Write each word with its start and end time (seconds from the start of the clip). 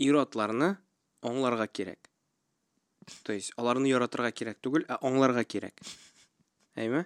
иротларны 0.00 0.76
оңларга 1.22 1.66
кирәк 1.68 2.10
то 3.26 3.32
есть 3.32 3.52
аларны 3.56 3.90
яратырга 3.90 4.30
кирәк 4.32 4.60
түгел 4.64 4.84
ә 4.88 4.98
оңларга 5.06 5.44
кирәк 5.44 5.80
әйме 6.76 7.04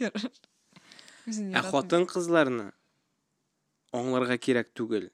ә 0.00 1.62
хатын 1.70 2.06
кызларны 2.10 2.70
оңларга 3.96 4.38
кирәк 4.38 4.72
түгел 4.76 5.10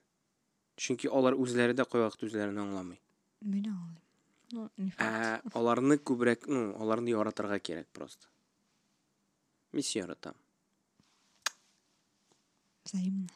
чөнки 0.77 1.09
алар 1.09 1.35
үзләре 1.37 1.75
дә 1.77 1.85
кайвакыт 1.89 2.23
үзләрен 2.29 2.57
аңламый 2.63 2.99
Мен 3.43 3.65
аңлыйм. 3.67 3.99
Ну, 4.53 4.69
не 4.77 4.91
факт. 4.91 5.01
ә 5.01 5.57
аларны 5.57 5.97
күбрәк 5.97 6.47
ну 6.47 6.71
аларны 6.79 7.09
яратырга 7.11 7.59
кирәк 7.59 7.87
просто 7.93 8.27
мин 9.71 9.83
сине 9.83 10.05
яратам 10.05 10.35
Взаимно. 12.85 13.27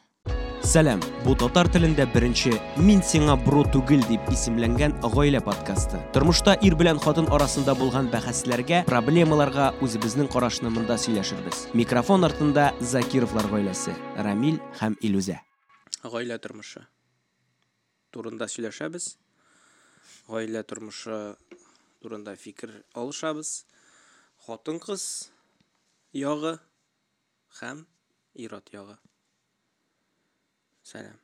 Сәлам, 0.68 1.00
бу 1.24 1.32
татар 1.32 1.64
телендә 1.72 2.04
беренче 2.12 2.50
«Мин 2.76 2.98
сиңа 3.00 3.38
бро 3.40 3.62
түгел» 3.72 4.02
дип 4.04 4.26
исемләнгән 4.28 4.98
гаилә 5.14 5.40
подкасты. 5.46 5.96
Тормышта 6.12 6.58
ир 6.60 6.76
белән 6.76 7.00
хатын 7.00 7.30
арасында 7.32 7.72
булган 7.78 8.10
бәхәсләргә, 8.12 8.82
проблемаларга 8.90 9.70
үзебезнең 9.80 10.28
карашны 10.28 10.68
монда 10.68 10.98
сөйләшербез. 11.00 11.62
Микрофон 11.72 12.28
артында 12.28 12.74
Закировлар 12.84 13.48
гаиләсе, 13.48 13.96
Рамил 14.20 14.60
һәм 14.82 15.00
Илүзә. 15.00 15.38
гаилә 16.04 16.36
тормышы 16.36 16.84
турында 18.12 18.52
сөйләшәбез 18.52 19.16
гаилә 20.28 20.66
тормышы 20.68 21.36
турында 22.04 22.36
фикер 22.36 22.84
алышабыз 22.92 23.64
хатын 24.44 24.84
кыз 24.84 25.32
ягы 26.12 26.58
һәм 27.64 27.86
ират 28.36 28.68
ягы 28.76 29.00
сәлам 30.88 31.16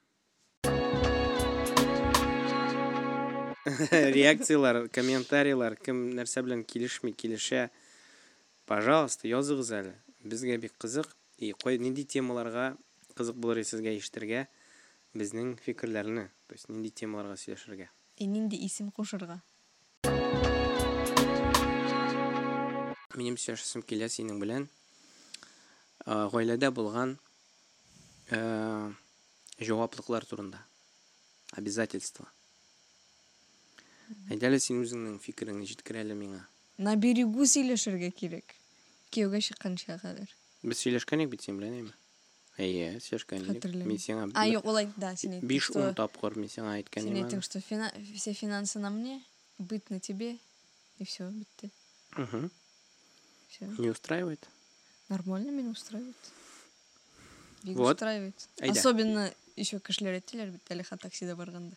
реакциялар 4.19 4.89
комментарийлар 4.93 5.77
кем 5.81 6.03
нәрсә 6.19 6.43
белән 6.45 6.67
килешми 6.69 7.15
килешә? 7.17 7.71
Пожалуйста 8.69 9.25
языгыз 9.29 9.71
әле. 9.73 9.95
Безгә 10.21 10.59
бик 10.61 10.77
кызык. 10.77 11.09
И 11.41 11.55
кай 11.65 11.79
нинди 11.81 12.05
темаларга 12.05 12.77
кызык 13.17 13.41
булыр 13.41 13.63
сезгә 13.65 13.97
ишетергә? 13.97 14.45
Безнең 15.17 15.57
фикерләрне 15.65 16.29
то 16.47 16.55
есть 16.55 16.69
нинди 16.69 16.91
темаларга 16.91 17.41
сөйләшергә? 17.41 17.89
И 18.21 18.27
нинди 18.27 18.61
исем 18.67 18.91
кушырга? 18.93 19.41
минем 23.17 23.37
сөйләшәсем 23.39 23.85
килә 23.87 24.09
синең 24.11 24.41
белән. 24.43 24.67
Ә, 26.05 26.27
гаиләдә 26.33 26.71
булган 26.75 27.17
ә, 28.35 28.41
javobliqlar 29.61 30.25
turinda 30.31 30.59
обязательства 31.53 32.27
aytaylik 34.31 34.63
sen 34.63 34.81
o'zingning 34.83 35.19
fikringni 35.27 35.67
jitkiray 35.67 36.05
menga 36.15 36.43
на 36.79 36.97
берегу 36.97 37.47
сөйлешерге 37.47 38.11
керек 38.11 38.57
күйеуге 39.13 39.43
шыққанша 39.49 40.01
қадір 40.03 40.33
біз 40.63 40.83
сөйлешкен 40.83 41.23
едік 41.25 41.37
бүйтсем 41.37 41.61
білмеймін 41.61 41.93
иә 42.59 42.99
сөйлешкен 43.05 43.47
едік 43.47 43.71
мен 43.85 44.03
саған 44.09 44.35
а 44.35 44.49
жоқ 44.51 44.67
ол 44.67 44.83
айтты 44.83 45.01
да 45.01 45.15
сен 45.17 45.39
айттың 45.39 45.49
беш 45.55 45.71
он 45.71 45.95
тапқыр 46.01 46.39
мен 46.41 46.51
саған 46.51 46.75
айтқан 46.81 47.09
сен 47.09 47.23
айттың 47.23 47.47
что 47.47 47.63
все 47.63 48.33
финансы 48.33 48.79
на 48.79 48.91
мне 48.91 49.23
быт 49.59 49.91
на 49.91 50.01
тебе 50.01 50.37
и 50.99 51.05
все 51.05 51.31
бітті 51.31 51.71
мхм 52.17 52.51
все 53.55 53.67
не 53.79 53.91
устраивает? 53.91 54.49
Нормально 55.09 55.51
меня 55.51 55.71
устраивает. 55.71 56.17
Вот. 57.63 57.95
устраивает. 57.95 58.35
Особенно 58.61 59.33
еще 59.57 59.79
кешеләр 59.81 60.19
әйттеләр 60.19 60.51
бит 60.55 60.71
әле 60.71 60.85
таксида 60.85 61.37
барганда. 61.37 61.77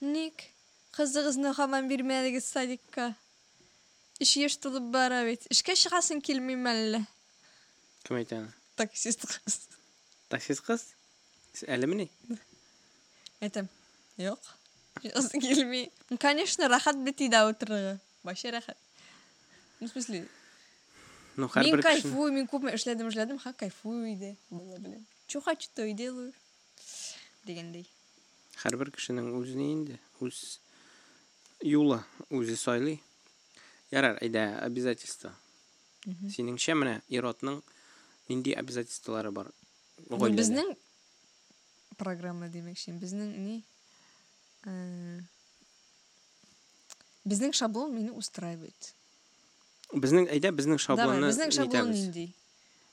Ник 0.00 0.44
кызыгызны 0.92 1.54
һаман 1.56 1.88
бирмәдегез 1.88 2.44
садикка? 2.44 3.14
Иш 4.18 4.36
еш 4.36 4.56
тулып 4.56 4.90
бара 4.92 5.24
бит. 5.24 5.46
Эшкә 5.50 5.74
чыгасың 5.74 6.20
килмим 6.20 6.66
әллә? 6.66 7.04
кем 8.04 8.16
әйтә 8.18 8.38
аны 8.42 8.52
Таксист 8.76 9.26
кыз. 9.26 9.68
таксист 10.28 10.64
кыз 10.66 10.84
әлеме 11.68 11.94
ни 12.02 12.10
Әйтәм. 13.40 13.68
Юк. 14.18 14.38
Чыгасың 15.02 15.40
килми. 15.40 15.90
Конечно, 16.18 16.68
рахат 16.68 16.96
бит 16.96 17.20
өйдә 17.20 17.42
утырырга. 17.48 17.98
Вообще 18.22 18.50
рахат. 18.50 18.76
Ну, 19.80 19.88
в 19.88 19.90
смысле, 19.90 20.28
ну 21.36 21.48
Мин 21.48 21.50
һәрбер 21.50 21.80
кешенең 21.82 21.82
кайфую, 21.82 22.32
мин 22.32 22.46
күпме 22.46 22.74
эшләдем, 22.76 23.08
эшләдем, 23.10 23.40
һәм 23.42 23.54
кайфую 23.58 24.12
иде. 24.12 24.36
Белән. 24.50 25.04
Чё 25.26 25.40
хочу, 25.40 25.68
то 25.74 25.82
и 25.82 25.92
делаю. 25.92 26.32
Дигәндәй. 27.46 27.86
һәрбер 28.62 28.90
кешенең 28.94 29.32
үзенә 29.34 29.64
инде 29.72 29.96
үз 30.22 30.60
юлы 31.66 31.98
үзе 32.30 32.54
сайлый 32.56 33.00
ярар 33.90 34.18
әйдә 34.22 34.44
обязательство 34.62 35.32
синеңчә 36.06 36.76
менә 36.78 37.00
иратның 37.10 37.60
нинди 38.28 38.54
обязательстволары 38.54 39.32
бар 39.34 39.50
гаиләдә? 40.08 40.36
безнең 40.38 40.72
программа 41.98 42.48
демәкче, 42.48 42.92
безнең 42.98 43.30
ни? 43.44 43.62
Э, 44.66 45.20
Безнең 47.24 47.52
шаблон 47.54 47.92
мине 47.94 48.10
устраивает. 48.10 48.94
безнең 49.94 50.26
әйдә 50.32 50.50
безнең 50.50 50.78
Давай, 50.78 50.86
шаблонны 50.86 51.28
безнең 51.28 51.50
шаблон 51.54 51.90
нитәбез. 51.90 52.00
нинди? 52.06 52.34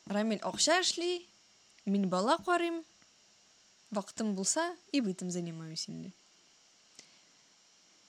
Рамил 0.08 0.40
акча 0.44 0.80
эшли, 0.82 1.26
мин 1.86 2.10
бала 2.10 2.38
карыйм, 2.46 2.84
вакытым 3.92 4.36
булса, 4.36 4.76
и 4.92 5.02
бытым 5.02 5.32
занимаюсь 5.32 5.90
инде. 5.90 6.12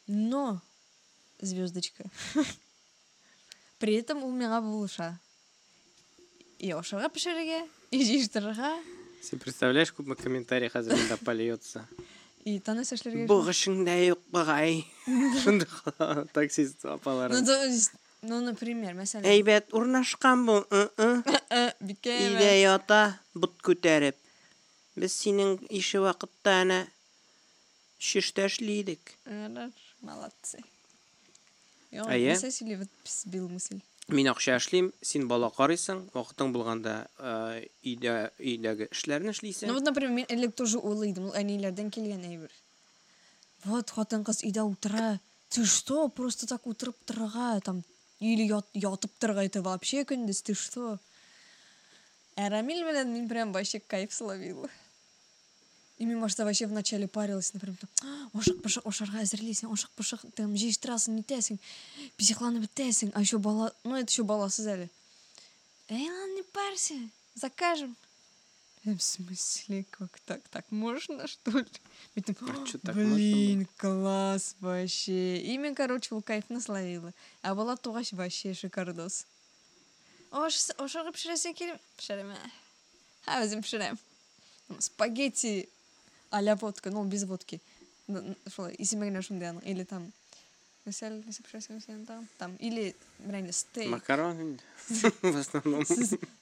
Но, 0.06 0.60
звездочка, 1.40 2.04
при 3.78 3.94
этом 3.94 4.24
ул 4.24 4.32
миңа 4.32 4.60
булыша. 4.60 5.18
И 6.58 6.70
ашарга 6.72 7.08
пешерергә, 7.08 7.66
и 7.90 8.04
җыештырырга, 8.04 8.74
син 9.22 9.38
представляешь 9.38 9.92
күпме 9.96 10.16
комментарий 10.16 10.68
хәзер 10.72 10.96
монда 10.96 11.16
польется 11.24 11.84
и 12.44 12.58
таны 12.64 12.84
эшләргә. 12.86 13.26
бугышыңда 13.28 13.96
юк 14.06 14.20
багай 14.32 14.84
таксист 16.34 16.84
Ну, 16.84 16.94
апаларын 16.94 17.44
то 17.44 17.64
есть, 17.64 17.92
ну, 18.22 18.40
например, 18.40 18.94
мәсәлән, 18.96 19.28
әйбәт 19.28 19.74
урнашкан 19.76 20.46
бу 20.46 20.60
бикә 21.80 22.16
Өйдә 22.16 22.52
ята, 22.60 23.18
бут 23.34 23.60
күтәреп. 23.64 24.16
Без 25.00 25.14
синең 25.16 25.56
ише 25.72 26.02
вакытта 26.04 26.58
әнә 26.60 26.80
шиштә 28.00 28.50
эшлидек. 28.50 29.14
Ярар, 29.24 29.70
молодцы. 30.04 30.60
Әйе. 31.90 32.34
мысль 32.34 32.66
или 32.66 32.76
вот 32.82 32.88
сбил 33.04 33.48
мысль. 33.48 33.80
Мин 34.08 34.28
акча 34.28 34.56
эшлим, 34.58 34.92
син 35.00 35.26
бала 35.28 35.48
карыйсың, 35.54 36.10
вакытың 36.12 36.52
булганда 36.52 36.94
э, 37.16 37.64
өйдә 37.86 38.30
өйдәге 38.38 38.88
эшләрне 38.90 39.32
эшлисең. 39.32 39.70
Ну 39.70 39.74
вот, 39.78 39.86
например, 39.86 40.10
мен 40.10 40.26
элек 40.28 40.54
тоже 40.54 40.78
уйлыйдым, 40.78 41.30
ул 41.30 41.34
әниләрдән 41.38 41.90
әйбер. 41.94 42.50
Вот, 43.64 43.90
хатын 43.90 44.24
кыз 44.24 44.42
өйдә 44.44 44.66
утыра. 44.66 45.20
Ты 45.48 45.64
что, 45.64 46.08
просто 46.08 46.46
так 46.46 46.66
утырып 46.66 46.96
торырга, 47.06 47.60
там, 47.60 47.82
или 48.18 48.42
ят, 48.42 48.66
ятып 48.74 49.12
торырга, 49.18 49.44
это 49.44 49.62
вообще 49.62 50.04
көндез, 50.04 50.42
ты 50.42 50.54
что? 50.54 50.98
Ә 52.36 52.48
Рамиль 52.48 52.84
белән 52.86 53.12
мин 53.12 53.28
прям 53.28 53.52
вообще 53.52 53.80
кайф 53.80 54.12
словила. 54.12 54.68
И 55.99 56.05
мин 56.05 56.19
башта 56.19 56.43
вообще 56.43 56.67
вначале 56.67 57.07
парилась, 57.07 57.53
например, 57.53 57.77
там, 57.77 57.89
«А, 58.33 58.37
ашык 58.37 58.61
пышык 58.61 58.83
ашарга 58.85 59.21
әзерлисең, 59.23 59.71
ашык 59.71 59.91
пышык 59.95 60.25
там 60.35 60.51
җыештырасың, 60.59 61.15
нитәсең, 61.21 61.59
психланып 62.19 62.67
бетәсең, 62.67 63.13
а 63.15 63.21
еще 63.21 63.37
бала, 63.37 63.73
ну 63.85 63.95
это 63.95 64.11
еще 64.11 64.23
баласыз 64.23 64.67
әле. 64.67 64.89
Эй, 65.87 66.09
ладно, 66.09 66.35
не 66.35 66.43
парься, 66.43 66.95
закажем. 67.35 67.95
Я 68.83 68.97
в 68.97 69.01
смысле, 69.01 69.85
как 69.89 70.19
так? 70.25 70.41
Так 70.49 70.65
можно, 70.69 71.27
что 71.27 71.51
ли? 71.51 71.65
Я 72.15 72.21
там, 72.23 72.35
А 72.41 72.67
чё 72.67 72.77
так 72.77 72.93
Блин, 72.93 73.65
класс 73.77 74.55
вообще. 74.59 75.37
Имя, 75.37 75.73
короче, 75.73 76.13
ул 76.13 76.21
кайф 76.21 76.43
словила. 76.61 77.13
А 77.41 77.55
была 77.55 77.77
тугач 77.77 78.11
вообще 78.11 78.53
шикардос. 78.53 79.25
Ош, 80.31 80.71
ошогы 80.77 81.13
пішіресің 81.15 81.53
келем? 81.55 81.77
Пішірем. 81.95 82.33
Ha, 83.25 83.39
өзім 83.41 83.61
пішірем. 83.63 83.97
Спагетти 84.79 85.69
а-ля 86.30 86.56
водка, 86.56 86.90
ну, 86.90 87.04
без 87.04 87.24
водки. 87.24 87.60
Исемегіне 88.08 89.22
шундай 89.22 89.50
аны. 89.50 89.60
Или 89.64 89.84
там, 89.84 90.12
там? 92.38 92.56
Или, 92.56 92.94
бірәне, 93.18 93.52
стейк. 93.52 93.90
Макарон 93.90 94.40
инде. 94.40 94.62
в 95.22 95.36
основном. 95.36 95.84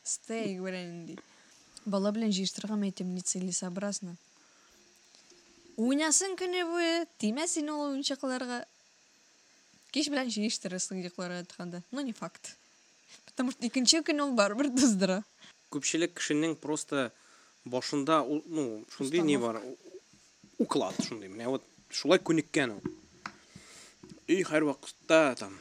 Стейк 0.03 0.61
бренди. 0.63 1.19
Бала 1.85 2.13
белән 2.13 2.33
җыештырган 2.33 2.85
әйтем 2.85 3.15
нецелесообразно. 3.17 4.17
Уйнасын 5.79 6.35
көне 6.37 6.65
буе, 6.69 7.07
тимәсен 7.19 7.71
ул 7.71 7.93
уенчыкларга. 7.93 8.65
Кич 9.95 10.11
белән 10.13 10.29
җыештырырсың 10.33 11.03
йокларга 11.05 11.43
ятканда. 11.43 11.83
Ну, 11.91 12.01
не 12.01 12.13
факт. 12.13 12.57
Потому 13.25 13.53
что 13.53 13.67
икенче 13.67 14.03
көн 14.03 14.21
ул 14.25 14.35
барыбер 14.37 14.71
туздыра. 14.75 15.23
Күпчелек 15.73 16.15
кешенең 16.19 16.57
просто 16.57 17.13
башында 17.65 18.23
ну, 18.29 18.85
шундый 18.91 19.21
ни 19.21 19.37
бар. 19.37 19.63
Уклад 20.59 20.95
шундый. 21.05 21.29
Менә 21.29 21.49
вот 21.49 21.65
шулай 21.91 22.19
күнеккән 22.19 22.77
ул 22.77 22.97
и 24.29 24.43
һәр 24.45 24.67
вакытта 24.69 25.35
там 25.41 25.57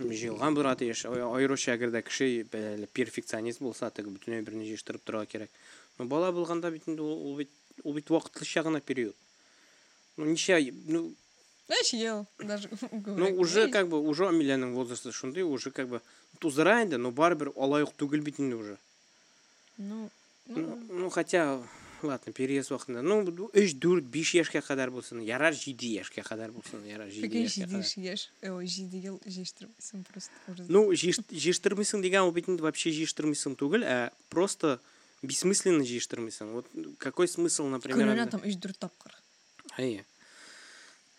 җыелган 0.00 0.56
булырга 0.56 0.74
тиеш 0.80 1.04
аеруча 1.06 1.76
әгәр 1.76 1.92
дә 1.94 2.02
кеше 2.02 2.26
перфекционист 2.96 3.62
булса 3.62 3.90
теге 3.94 4.10
бөтенләй 4.10 4.42
берни 4.46 4.66
җыештырып 4.66 5.04
торырга 5.06 5.30
кирәк 5.30 5.54
но 5.98 6.06
бала 6.10 6.32
булганда 6.34 6.72
бит 6.74 6.88
инде 6.90 7.06
ул 7.06 7.30
ул 7.30 7.36
бит 7.38 7.50
ул 7.84 7.94
бит 7.94 8.10
вакытлыча 8.10 8.64
гына 8.66 8.80
период 8.80 9.16
ну 10.16 10.26
ничә 10.26 10.58
ну 10.86 11.14
Знаешь, 11.70 11.92
ел 11.92 12.26
даже. 12.40 12.68
ну 12.90 13.32
уже 13.38 13.68
как 13.70 13.88
бы 13.88 14.00
уже 14.00 14.26
амилянең 14.26 14.74
возрасты 14.74 15.12
шундый 15.12 15.44
уже 15.44 15.70
как 15.70 15.88
бы 15.88 16.00
тузыра 16.40 16.82
инде 16.82 16.96
но 16.96 17.12
барыбер 17.12 17.52
алай 17.54 17.84
ук 17.84 17.94
түгел 17.94 18.22
бит 18.26 18.40
инде 18.40 18.56
уже 18.56 18.78
Ну, 19.78 20.10
ну, 20.50 20.78
ну 20.90 21.10
хотя 21.10 21.62
ладно 22.02 22.32
переезд 22.32 22.70
вакытында 22.72 23.02
ну 23.02 23.20
өч 23.56 23.74
дүрт 23.80 24.06
биш 24.12 24.34
яшькә 24.34 24.62
кадәр 24.64 24.92
булсын 24.94 25.20
ярар 25.24 25.54
җиде 25.56 25.90
яшькә 26.00 26.24
кадәр 26.26 26.52
булсын 26.54 26.84
ярар 26.88 27.10
жиди 27.10 27.42
ел, 29.04 29.18
жештірмейсің 29.26 30.04
просто. 30.08 30.32
ну 30.68 30.86
дигән 32.04 32.24
ул 32.28 32.32
бит 32.32 32.48
инде 32.48 32.64
вообще 32.64 32.92
җыештырмыйсың 32.94 33.56
түгел 33.60 33.84
ә 33.84 34.12
просто 34.32 34.78
бессмысленно 35.22 35.84
җыештырмыйсың 35.84 36.54
вот 36.56 36.70
какой 36.98 37.28
смысл 37.28 37.68
например 37.68 38.08
анда- 38.08 38.30
там 38.30 38.40
өч 38.40 38.56
дүрт 38.56 38.78
тапкыр. 38.78 39.12
әйе 39.76 40.04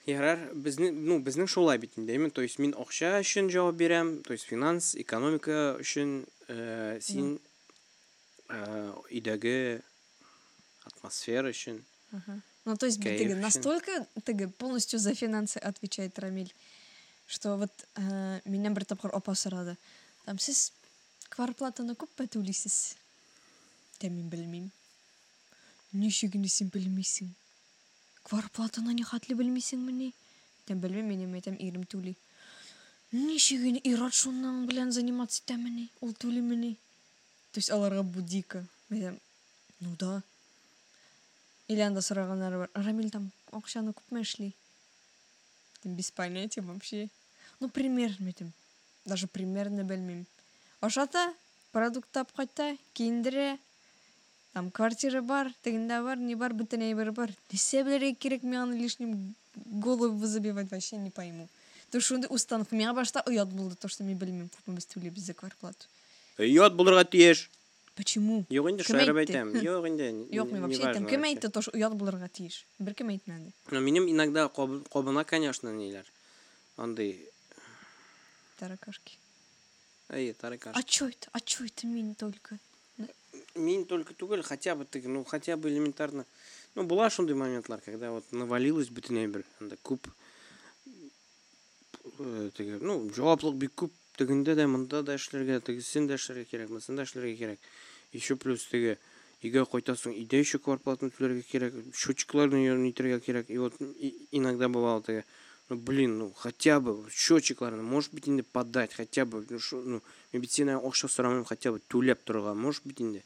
ярар 0.10 0.50
безнең 0.54 0.98
ну 1.06 1.20
безнең 1.22 1.48
шулай 1.48 1.78
әйме 1.78 2.32
то 2.32 2.42
есть 2.42 2.60
мин 2.60 2.74
акча 2.74 3.20
өчен 3.22 3.52
җавап 3.54 3.78
бирәм 3.78 4.24
то 4.24 4.34
есть 4.34 4.46
финанс 4.50 4.96
экономика 4.96 5.78
өчен 5.80 6.26
э, 6.48 6.98
син 7.02 7.40
э, 8.51 8.93
өйдәге 9.11 9.83
атмосфера 10.85 11.51
өчен 11.51 11.83
Ну, 12.67 12.77
то 12.77 12.87
есть, 12.87 13.01
Кайф 13.01 13.19
ты 13.19 13.27
очень. 13.27 13.41
настолько 13.41 14.07
ты 14.25 14.49
полностью 14.49 14.99
за 14.99 15.15
финансы 15.15 15.59
отвечает 15.59 16.19
Рамиль, 16.19 16.53
что 17.27 17.57
вот 17.57 17.71
э, 17.95 18.41
меня 18.45 18.71
бір 18.71 18.85
тапқыр 18.85 19.15
опа 19.15 19.35
сұрады. 19.39 19.77
Там 20.25 20.39
сіз 20.39 20.73
кварплатаны 21.31 21.95
көп 21.95 22.11
пе 22.19 22.27
төлейсіз? 22.27 22.97
Там 23.99 24.19
мен 24.19 24.29
білмеймін. 24.29 24.71
Нешегіне 25.93 26.49
сен 26.49 26.71
білмейсің? 26.75 27.31
Кварплатаны 28.27 28.95
не 28.99 29.05
хатлы 29.07 29.39
білмейсің 29.39 29.87
міне? 29.87 30.11
Там 30.67 30.81
білмеймін, 30.83 31.23
мен 31.27 31.39
айтам 31.39 31.55
ирім 31.63 31.87
төлей. 31.87 32.17
Нешегіне 33.13 33.81
ират 33.85 34.15
шоннан 34.15 34.67
білән 34.67 34.91
заниматься 34.91 35.43
етеміне? 35.45 35.87
Ол 36.01 36.15
төлей 36.19 36.43
міне? 36.43 36.75
То 37.52 37.60
есть 37.60 37.72
аларға 37.72 38.04
бұл 38.04 38.22
дико. 38.24 38.66
Мен 38.90 39.20
ну 39.80 39.96
да. 40.00 40.22
Или 41.68 41.82
анда 41.82 42.02
сұрағандар 42.02 42.58
бар. 42.58 42.70
Рамиль 42.74 43.12
там 43.12 43.32
ақшаны 43.52 43.94
эшлей? 44.22 44.56
Там 45.82 45.96
без 45.96 46.12
понятия 46.12 46.62
вообще. 46.62 47.10
Ну, 47.60 47.70
примерно 47.70 48.28
айтам. 48.28 48.54
Даже 49.06 49.28
примерно 49.28 49.84
білмеймін. 49.84 50.26
Ашата, 50.82 51.34
продукт 51.72 52.10
тапқайта, 52.12 52.78
киіндіре, 52.94 53.58
там 54.54 54.72
квартира 54.72 55.22
бар, 55.22 55.52
тегінде 55.62 56.02
бар, 56.02 56.18
не 56.18 56.36
бар, 56.36 56.54
бүтін 56.54 56.82
әйбір 56.90 57.12
бар. 57.12 57.34
Несе 57.52 57.84
білерге 57.84 58.14
керек 58.14 58.44
мен 58.44 58.74
лишним 58.74 59.36
голову 59.56 60.26
забивать 60.26 60.72
вообще 60.72 60.98
не 60.98 61.10
пойму. 61.10 61.48
То 61.92 62.00
что 62.00 62.16
ондай 62.16 62.30
установ. 62.32 62.72
Миңа 62.72 62.94
башта 62.94 63.22
ұят 63.26 63.50
болды, 63.54 63.76
то 63.76 63.88
что 63.88 64.04
мен 64.04 64.18
білмеймін, 64.18 64.50
күпме 64.50 64.76
біз 64.76 64.86
төлейбіз 64.86 65.26
за 65.26 65.34
кварплату. 65.34 65.86
ұят 66.40 66.76
болырға 66.76 67.06
тиеш. 67.10 67.50
Почему? 67.96 68.46
Жоқ 68.50 68.70
енді 68.72 68.86
шайрап 68.88 69.18
айтамын 69.20 69.60
жоқ 69.60 69.86
енді 69.90 70.06
жоқ 70.32 70.52
мен 70.54 70.64
вообще 70.64 70.86
айтамын 70.88 71.10
кім 71.12 71.26
айтты 71.28 71.50
то 71.52 71.62
что 71.62 71.74
ұят 71.76 71.94
болырға 72.00 72.30
тиіш 72.32 72.64
бір 72.80 72.96
кім 72.96 73.12
айтмады 73.12 73.52
Ну 73.70 73.82
миним. 73.82 74.08
иногда 74.08 74.48
қобына 74.48 75.26
конечно 75.26 75.72
нелер 75.72 76.06
андай 76.78 77.20
таракашки. 78.58 79.18
Эй 80.10 80.34
таракашки. 80.34 80.80
А 80.80 80.84
че 80.84 81.10
это? 81.10 81.30
А 81.34 81.40
че 81.42 81.66
это 81.66 81.86
мен 81.86 82.16
только? 82.16 82.60
Ну, 82.98 83.08
мен 83.56 83.86
только 83.86 84.14
түгел 84.14 84.42
хотя 84.42 84.76
бы 84.76 84.86
ты 84.86 85.02
ну 85.06 85.24
хотя 85.26 85.58
бы 85.58 85.70
элементарно. 85.70 86.26
Ну 86.76 86.84
была 86.84 87.10
шундай 87.10 87.36
моментлар 87.36 87.82
когда 87.82 88.12
вот 88.12 88.24
навалилась 88.32 88.88
бүтүнөй 88.88 89.28
бир 89.28 89.44
андай 89.60 89.78
көп 89.84 90.08
э, 92.20 92.78
ну 92.80 93.12
жооплук 93.14 93.56
бик 93.56 93.74
көп 93.76 93.92
тігінде 94.18 94.56
де 94.56 94.68
мында 94.68 95.02
да 95.04 95.16
ішлерге 95.20 95.60
тігісін 95.60 96.08
де 96.08 96.20
ішлерге 96.20 96.46
керек 96.46 96.70
мысын 96.70 96.96
да 96.96 97.04
ішлерге 97.04 97.36
керек. 97.38 97.60
Еще 98.14 98.36
плюс 98.36 98.66
теге 98.68 98.98
үйге 99.44 99.64
қойтасың 99.66 100.14
үйде 100.14 100.40
еще 100.40 100.60
квартплатаны 100.60 101.12
төлерге 101.12 101.42
керек 101.42 101.74
счетчикларды 101.96 102.58
неттерге 102.58 103.20
керек. 103.20 103.50
И 103.50 103.58
вот 103.58 103.74
иногда 104.32 104.70
бывало 104.70 105.02
теге 105.02 105.26
ну 105.70 105.78
блин 105.78 106.18
ну 106.20 106.34
хотя 106.36 106.80
бы 106.80 107.10
счетчикларны 107.10 107.82
может 107.82 108.14
быть 108.14 108.28
енді 108.28 108.44
подать 108.44 108.94
хотя 108.94 109.26
бы 109.26 109.46
ну, 109.50 109.60
шо, 109.60 109.82
ну 109.82 110.02
медицина 110.34 110.76
ақша 110.76 111.08
сұрамаймын 111.08 111.48
хотя 111.48 111.72
бы 111.72 111.80
төлеп 111.88 112.26
тұрға 112.28 112.54
может 112.54 112.84
быть 112.86 113.00
енді 113.00 113.24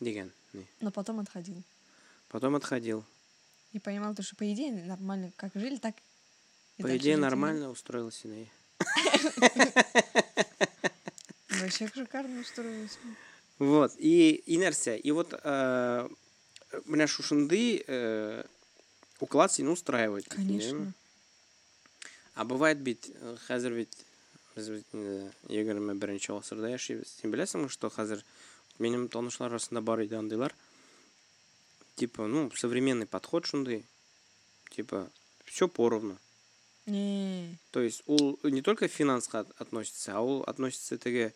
деген 0.00 0.32
но 0.80 0.90
потом 0.90 1.20
отходил. 1.20 1.62
Потом 2.28 2.54
отходил. 2.54 3.04
И 3.72 3.78
понимал 3.78 4.14
то 4.14 4.22
что 4.22 4.36
по 4.36 4.52
идее 4.52 4.72
нормально 4.72 5.32
как 5.36 5.52
жили 5.54 5.76
так 5.76 5.96
по 6.78 6.96
идее 6.96 7.16
нормально 7.16 7.70
устроилась 7.70 8.24
и 8.24 8.48
ну, 11.48 11.62
вообще 11.62 11.88
шикарно 11.88 12.40
устроился 12.40 12.98
Вот, 13.58 13.92
и 13.98 14.42
инерция. 14.46 14.96
И 14.96 15.10
вот 15.10 15.32
э, 15.32 16.08
меня 16.84 17.06
шушенды 17.06 17.84
э, 17.86 18.44
уклад 19.20 19.52
сені 19.52 19.68
устраивает. 19.68 20.28
Конечно. 20.28 20.92
А 22.34 22.44
бывает 22.44 22.78
бить 22.78 23.10
э, 23.14 23.36
хазер 23.46 23.72
ведь 23.72 23.96
бит, 24.56 24.84
егерме 25.48 25.94
бірінші 25.94 26.32
ғасырда 26.32 26.68
яшейбіз. 26.68 27.08
Сен 27.20 27.32
білесің 27.32 27.68
что 27.72 27.88
хазір 27.88 28.22
менің 28.78 29.08
танушылар 29.08 29.52
арасында 29.52 29.80
бар 29.80 30.04
еді 30.04 30.18
андайлар 30.20 30.54
типа 31.96 32.26
ну 32.26 32.50
современный 32.54 33.06
подход 33.06 33.46
шунды 33.46 33.84
типа 34.70 35.08
все 35.44 35.68
поровну 35.68 36.18
Не, 36.86 37.58
То 37.72 37.80
есть 37.80 38.02
ул 38.06 38.38
не 38.44 38.62
только 38.62 38.86
финансқа 38.86 39.40
от- 39.40 39.60
относится, 39.60 40.16
а 40.16 40.20
ул 40.20 40.44
относится 40.46 40.96
теге 40.96 41.34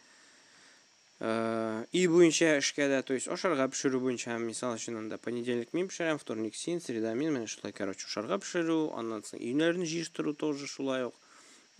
э, 1.19 1.85
үй 1.93 2.06
эшкә 2.06 2.87
дә, 2.88 3.02
то 3.02 3.14
есть 3.14 3.26
ашарга 3.29 3.67
пешерү 3.69 3.99
буенча, 3.99 4.38
мисал 4.38 4.75
өчен 4.76 4.97
анда 4.97 5.19
понедельник 5.19 5.73
мин 5.73 5.88
пешерәм, 5.88 6.19
вторник 6.19 6.55
син, 6.55 6.81
среда 6.81 7.14
мин, 7.14 7.35
менә 7.35 7.47
шулай, 7.47 7.73
короче, 7.73 8.06
ашарга 8.06 8.38
пешерү, 8.38 8.94
аннан 8.97 9.23
соң 9.23 9.43
өйләрне 9.43 9.85
җыештыру 9.85 10.35
тоже 10.35 10.66
шулай 10.66 11.11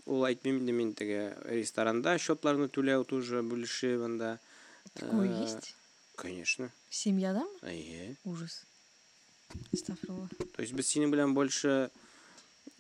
әйтмим 0.07 0.59
инде 0.61 0.73
мин 0.73 0.93
теге 0.95 1.37
ресторанда 1.45 2.19
счетларны 2.19 2.69
түләү 2.69 3.05
тоже 3.05 3.43
бүлешеп 3.43 4.03
анда. 4.05 4.39
такое 4.95 5.29
Э, 5.29 5.43
есть? 5.45 5.75
Конечно. 6.17 6.71
Семья, 6.91 7.33
да? 7.33 7.47
Әйе. 7.63 8.17
Ужас. 8.25 8.65
То 9.85 10.63
есть 10.63 10.73
без 10.73 10.87
синең 10.91 11.11
белән 11.11 11.35
больше 11.35 11.91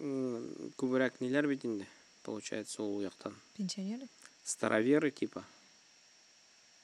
көбірек 0.01 1.21
не 1.21 1.29
бит 1.43 1.87
получается 2.23 2.83
ол 2.83 3.01
жақтан 3.03 3.35
пенсионеры? 3.57 4.09
Староверы 4.45 5.11
типа. 5.11 5.45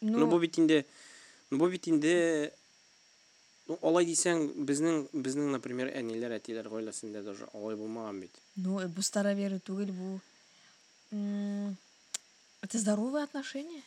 Ну, 0.00 0.18
ну 0.18 0.26
бұл 0.28 0.40
бит 0.40 0.58
енді 0.58 0.84
бұл 1.50 1.70
бит 1.70 1.88
енді 1.88 2.52
ну 3.68 3.78
олай 3.80 4.04
десең 4.04 4.66
біздің 4.68 5.08
біздің 5.12 5.50
например 5.56 5.88
әнелер 5.88 6.36
әтелер 6.36 6.68
ғойласында 6.68 7.22
даже 7.22 7.48
олай 7.52 7.76
болмаған 7.76 8.20
бит 8.20 8.36
ну 8.56 8.80
э, 8.80 8.86
бұл 8.86 9.02
староверы 9.02 9.58
түгіл 9.58 9.92
бұл 9.96 10.20
это 12.62 12.78
здоровые 12.78 13.24
отношения? 13.24 13.82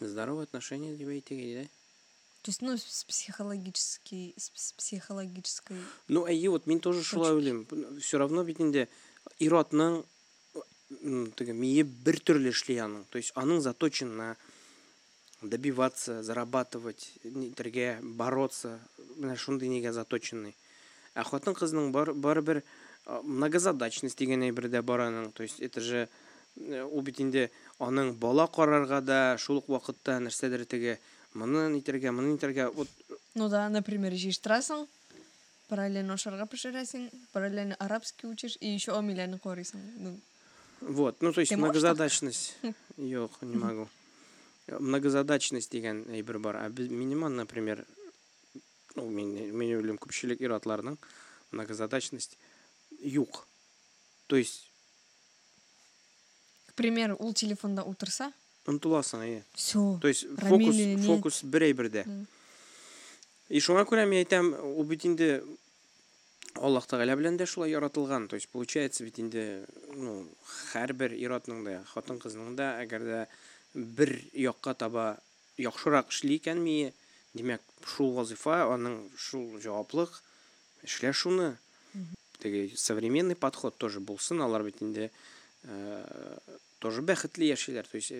Здоровые 0.00 0.44
отношения 0.44 0.96
деп 0.96 1.08
әйтеке 1.08 1.42
дейді 1.42 1.70
то 2.42 2.50
есть, 2.50 2.62
ну, 2.62 2.76
с 2.76 3.04
психологической, 3.04 4.34
с 4.36 4.72
психологической... 4.72 5.76
Ну, 6.06 6.24
әйе, 6.24 6.50
вот 6.50 6.66
мин 6.66 6.80
тоже 6.80 7.02
шулай 7.02 7.34
уйлыйм. 7.34 7.66
Все 8.00 8.18
равно 8.18 8.44
бит 8.44 8.60
инде 8.60 8.88
ир-атның 9.38 10.04
м, 11.02 11.32
теге 11.36 11.52
мие 11.52 11.82
бер 11.82 12.20
төрле 12.20 12.50
эшли 12.54 12.78
аның. 12.78 13.04
То 13.10 13.18
есть 13.18 13.32
аның 13.34 13.60
заточен 13.60 14.16
на 14.16 14.36
добиваться, 15.42 16.22
зарабатывать, 16.22 17.10
нитәргә, 17.24 17.98
бороться. 18.02 18.78
Менә 19.16 19.36
шундый 19.36 19.68
нигә 19.68 19.92
заточенный. 19.92 20.54
Ә 21.14 21.24
хатын 21.26 21.54
кызның 21.58 21.92
бар 21.92 22.14
барыбер 22.14 22.62
а, 23.04 23.20
многозадачность 23.22 24.18
дигән 24.18 24.46
әйбер 24.46 24.70
дә 24.70 24.82
бар 24.82 25.08
аның. 25.08 25.32
То 25.32 25.42
есть 25.42 25.60
это 25.60 25.80
же 25.80 26.08
э, 26.56 26.82
ул 26.82 27.02
бит 27.02 27.20
инде 27.20 27.50
аның 27.78 28.14
бала 28.18 28.46
карарга 28.46 29.00
да 29.00 29.36
шул 29.38 29.58
ук 29.58 29.68
вакытта 29.68 30.18
нәрсәдер 30.22 30.64
теге 30.64 30.98
мыны 31.34 31.70
нитерге 31.74 32.10
мыны 32.10 32.32
нитерге 32.32 32.68
вот 32.68 32.88
э, 33.08 33.14
ну 33.34 33.48
да 33.48 33.68
например 33.68 34.12
жыйыштырасың 34.12 34.86
параллельно 35.68 36.14
ошолорго 36.14 36.46
пиширасың 36.46 37.10
параллельно 37.32 37.76
арабский 37.78 38.26
учишь 38.26 38.56
и 38.60 38.68
еще 38.68 38.96
омиляни 38.96 39.38
корисың 39.38 39.80
ну. 39.98 40.18
вот 40.80 41.20
ну 41.20 41.32
то 41.32 41.40
есть 41.40 41.52
многозадачность. 41.52 42.56
жок 42.96 43.32
хм. 43.40 43.50
не 43.50 43.56
могу. 43.56 43.88
Многозадачность 44.68 45.72
деген 45.72 46.04
әйбер 46.08 46.36
э, 46.36 46.38
бар 46.38 46.56
а 46.56 46.68
биз 46.68 46.90
миниман 46.90 47.36
например 47.36 47.84
ну 48.96 49.08
мен 49.08 49.32
мен 49.56 49.76
ойлойм 49.76 49.96
көпчүлүк 49.96 50.42
ир 50.42 50.52
атлардын 50.52 50.98
многозадачность 51.52 52.38
юк 53.00 53.46
то 54.26 54.36
есть 54.36 54.70
к 56.66 56.74
примеру 56.74 57.16
ул 57.16 57.34
телефондо 57.34 57.82
отурса 57.82 58.32
ұмтыласың 58.68 59.24
иә 59.26 59.42
все 59.54 59.84
то 60.02 60.08
есть 60.08 60.26
фокус 60.38 60.82
фокус 61.06 61.42
бірей 61.44 61.72
бірде 61.72 62.04
и 63.48 63.62
шуңа 63.64 63.86
күрә 63.88 64.04
мен 64.08 64.22
әйтәм 64.22 64.52
ул 64.60 64.84
бит 64.88 65.06
инде 65.08 65.40
аллаһ 66.58 66.88
тәғәлә 66.90 67.16
белән 67.18 67.38
дә 67.38 67.46
шулай 67.46 67.72
яратылган. 67.72 68.28
То 68.28 68.36
есть 68.36 68.48
получается 68.48 69.04
бит 69.04 69.18
инде 69.18 69.64
ну 69.94 70.26
һәрбер 70.72 71.14
ир-атның 71.16 71.64
да 71.64 71.76
хатын 71.92 72.18
кызның 72.22 72.56
да 72.58 72.74
әгәр 72.82 73.04
дә 73.06 73.20
бер 73.74 74.14
якка 74.32 74.74
таба 74.74 75.18
яхшырак 75.58 76.10
эшли 76.12 76.38
икән 76.38 76.60
мие 76.62 76.92
димәк 77.34 77.62
шул 77.86 78.12
вазифа 78.16 78.64
аның 78.74 79.00
шул 79.16 79.58
җаваплык 79.62 80.20
эшлә 80.84 81.12
шуны. 81.12 81.56
Теге 82.38 82.70
современный 82.76 83.36
подход 83.36 83.76
тоже 83.78 84.00
булсын 84.00 84.42
алар 84.42 84.62
бит 84.62 84.82
инде 84.82 85.10
э, 85.64 86.38
тоже 86.78 87.02
бәхетле 87.02 87.48
яшиләр. 87.48 87.86
То 87.86 87.96
есть 87.96 88.12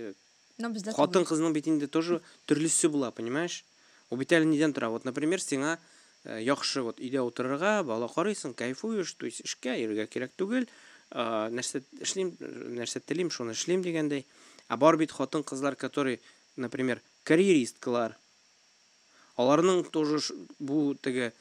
кызның 0.58 1.52
бит 1.54 1.68
инде 1.68 1.86
тоже 1.86 2.20
төрлесе 2.46 2.88
була 2.88 3.10
понимаешь? 3.10 3.64
Әле 4.10 4.44
нидән 4.44 4.72
тора 4.72 4.88
вот 4.90 5.04
например 5.04 5.38
сиңа 5.40 5.78
э, 6.24 6.42
яхшы 6.42 6.82
вот 6.82 6.98
өйдә 6.98 7.22
утырырга 7.22 7.82
бала 7.84 8.08
карыйсың 8.08 8.54
кайфуешь 8.54 9.12
то 9.14 9.26
есть 9.26 9.42
эшкә 9.44 9.76
йөрергә 9.78 10.06
кирәк 10.08 10.32
түгел 10.36 10.64
э, 10.64 11.48
нәрсә 11.52 11.82
эшлим 12.00 12.34
нәрсә 12.40 13.00
телим 13.06 13.30
шуны 13.30 13.52
эшлим 13.52 13.82
дигәндәй 13.82 14.26
а 14.68 14.76
бар 14.76 14.96
бит 14.96 15.12
хатын 15.12 15.44
кызлар 15.44 15.76
которые 15.76 16.18
например 16.56 17.00
карьеристкалар. 17.22 18.16
Аларның 19.38 19.84
тоже 19.94 20.18
бу 20.58 20.96
теге 20.98 21.32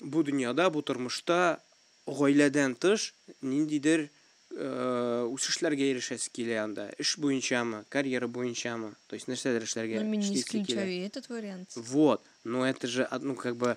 бу 0.00 0.24
дөньяда 0.26 0.70
бу 0.74 0.82
тормышта 0.82 1.60
гаиләдән 2.06 2.74
тыш 2.74 3.12
ниндидер 3.42 4.08
Э, 4.50 5.28
o'sishlarga 5.28 5.84
erishasiz 5.84 6.32
анда. 6.56 6.90
Иш 6.98 7.18
bo'yichami 7.18 7.84
карьера 7.90 8.26
bo'yichami 8.26 8.94
то 9.06 9.14
есть 9.14 9.28
narsalar 9.28 9.62
ishlarga 9.62 10.00
men 10.02 10.20
не 10.20 10.40
исключаю 10.40 11.04
этот 11.04 11.28
вариант. 11.28 11.70
Вот. 11.76 12.24
Но 12.44 12.66
это 12.66 12.86
же 12.86 13.06
ну 13.20 13.34
как 13.36 13.56
бы 13.56 13.76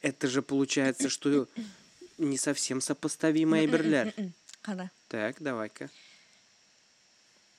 это 0.00 0.28
же 0.28 0.40
получается 0.42 1.08
что 1.08 1.48
не 2.18 2.38
совсем 2.38 2.80
сопоставимые 2.80 3.64
әйберлер 3.64 4.14
ну, 4.16 4.24
э, 4.24 4.28
э, 4.28 4.30
қара 4.62 4.90
так 5.08 5.42
давай 5.42 5.68
ка 5.70 5.90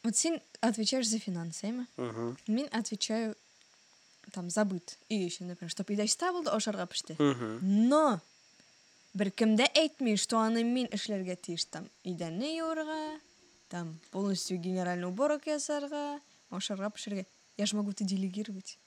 вот 0.04 0.16
сен 0.16 0.40
отвечаешь 0.62 1.10
за 1.10 1.20
финансы 1.20 1.70
эми 1.70 1.86
мен 2.48 2.70
отвечаю 2.72 3.36
там 4.32 4.50
забыт. 4.50 4.98
И 5.10 5.16
еще 5.16 5.44
например 5.44 5.70
чтобы 5.70 5.94
ида 5.94 6.06
ишта 6.06 6.32
болды 6.32 6.50
ошарға 6.50 6.88
пішті 6.88 7.18
но 7.62 8.22
бир 9.14 9.32
кимде 9.32 9.68
әйтмей 9.76 10.18
что 10.18 10.40
аны 10.40 10.64
мен 10.64 10.88
эшләргә 10.92 11.36
тиеш 11.36 11.66
там 11.66 11.90
идәнне 12.04 12.58
юырга 12.58 13.20
там 13.70 14.00
полностью 14.12 14.58
генеральный 14.58 15.08
уборок 15.08 15.48
ясарга 15.48 16.20
ашарга 16.50 16.90
пешерге 16.90 17.26
я 17.58 17.66
ж 17.66 17.74
могу 17.74 17.92
это 17.92 18.04
делегировать 18.04 18.78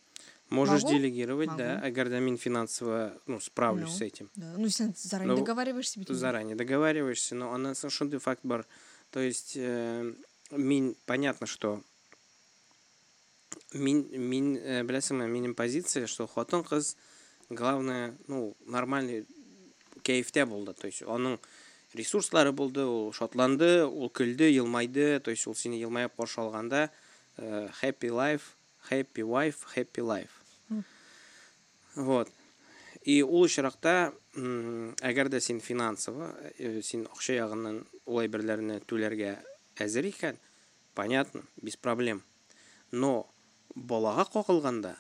Можешь 0.49 0.83
Могу? 0.85 0.95
делегировать, 0.95 1.57
да, 1.57 1.75
Могу. 1.75 1.87
а 1.89 1.91
когда 1.91 2.21
мин 2.21 2.39
финансово, 2.39 3.13
ну, 3.27 3.41
справлюсь 3.41 3.91
Ну. 3.91 3.97
с 3.97 4.01
этим. 4.01 4.31
да. 4.37 4.55
ну 4.57 4.69
заранее 4.69 5.35
Ну, 5.35 5.37
договариваешься 5.39 6.05
Ты 6.05 6.15
заранее 6.15 6.55
договариваешься, 6.55 7.35
но 7.35 7.53
она 7.53 7.75
совершенно 7.75 8.21
факт 8.21 8.41
бар. 8.45 8.65
То 9.11 9.19
есть, 9.19 9.55
э, 9.57 10.15
мин, 10.53 10.95
понятно, 11.05 11.49
что 11.49 11.83
мин, 13.73 14.07
мин, 14.13 14.57
э, 14.57 14.83
беләсеңме, 14.85 15.27
минем 15.27 15.55
позиция, 15.57 16.07
что 16.07 16.29
кыз 16.29 16.97
главное, 17.51 18.15
ну, 18.29 18.57
нормальный 18.67 19.27
кәйфтә 20.07 20.47
булды. 20.47 20.75
То 20.79 20.87
есть, 20.87 21.03
аның 21.03 21.39
ресурслары 21.99 22.53
булды, 22.53 22.87
ул 22.87 23.13
шатланды, 23.17 23.85
ул 23.87 24.11
көлде, 24.11 24.53
елмайды, 24.55 25.19
то 25.21 25.35
есть, 25.35 25.47
ул 25.47 25.55
сине 25.55 25.81
елмаеп 25.81 26.17
каршы 26.17 26.41
алганда 26.41 26.91
э, 27.37 27.69
happy 27.83 28.11
life, 28.11 28.55
happy 28.91 29.27
wife, 29.27 29.67
happy 29.75 30.03
life. 30.03 30.43
Вот. 31.95 32.31
И 33.03 33.23
ул 33.23 33.45
очракта 33.47 34.13
м, 34.35 34.95
әгәр 35.01 35.31
дә 35.31 35.41
син 35.41 35.61
финансово, 35.61 36.33
э, 36.59 36.83
син 36.83 37.07
акча 37.07 37.37
ягыннан 37.39 37.85
улай 38.05 38.29
берләрне 38.29 38.81
түләргә 38.83 39.37
әзер 39.79 40.09
икән, 40.11 40.41
понятно, 40.95 41.45
без 41.63 41.77
проблем. 41.77 42.23
Но 42.91 43.31
балага 43.75 44.25
кагылганда, 44.25 44.97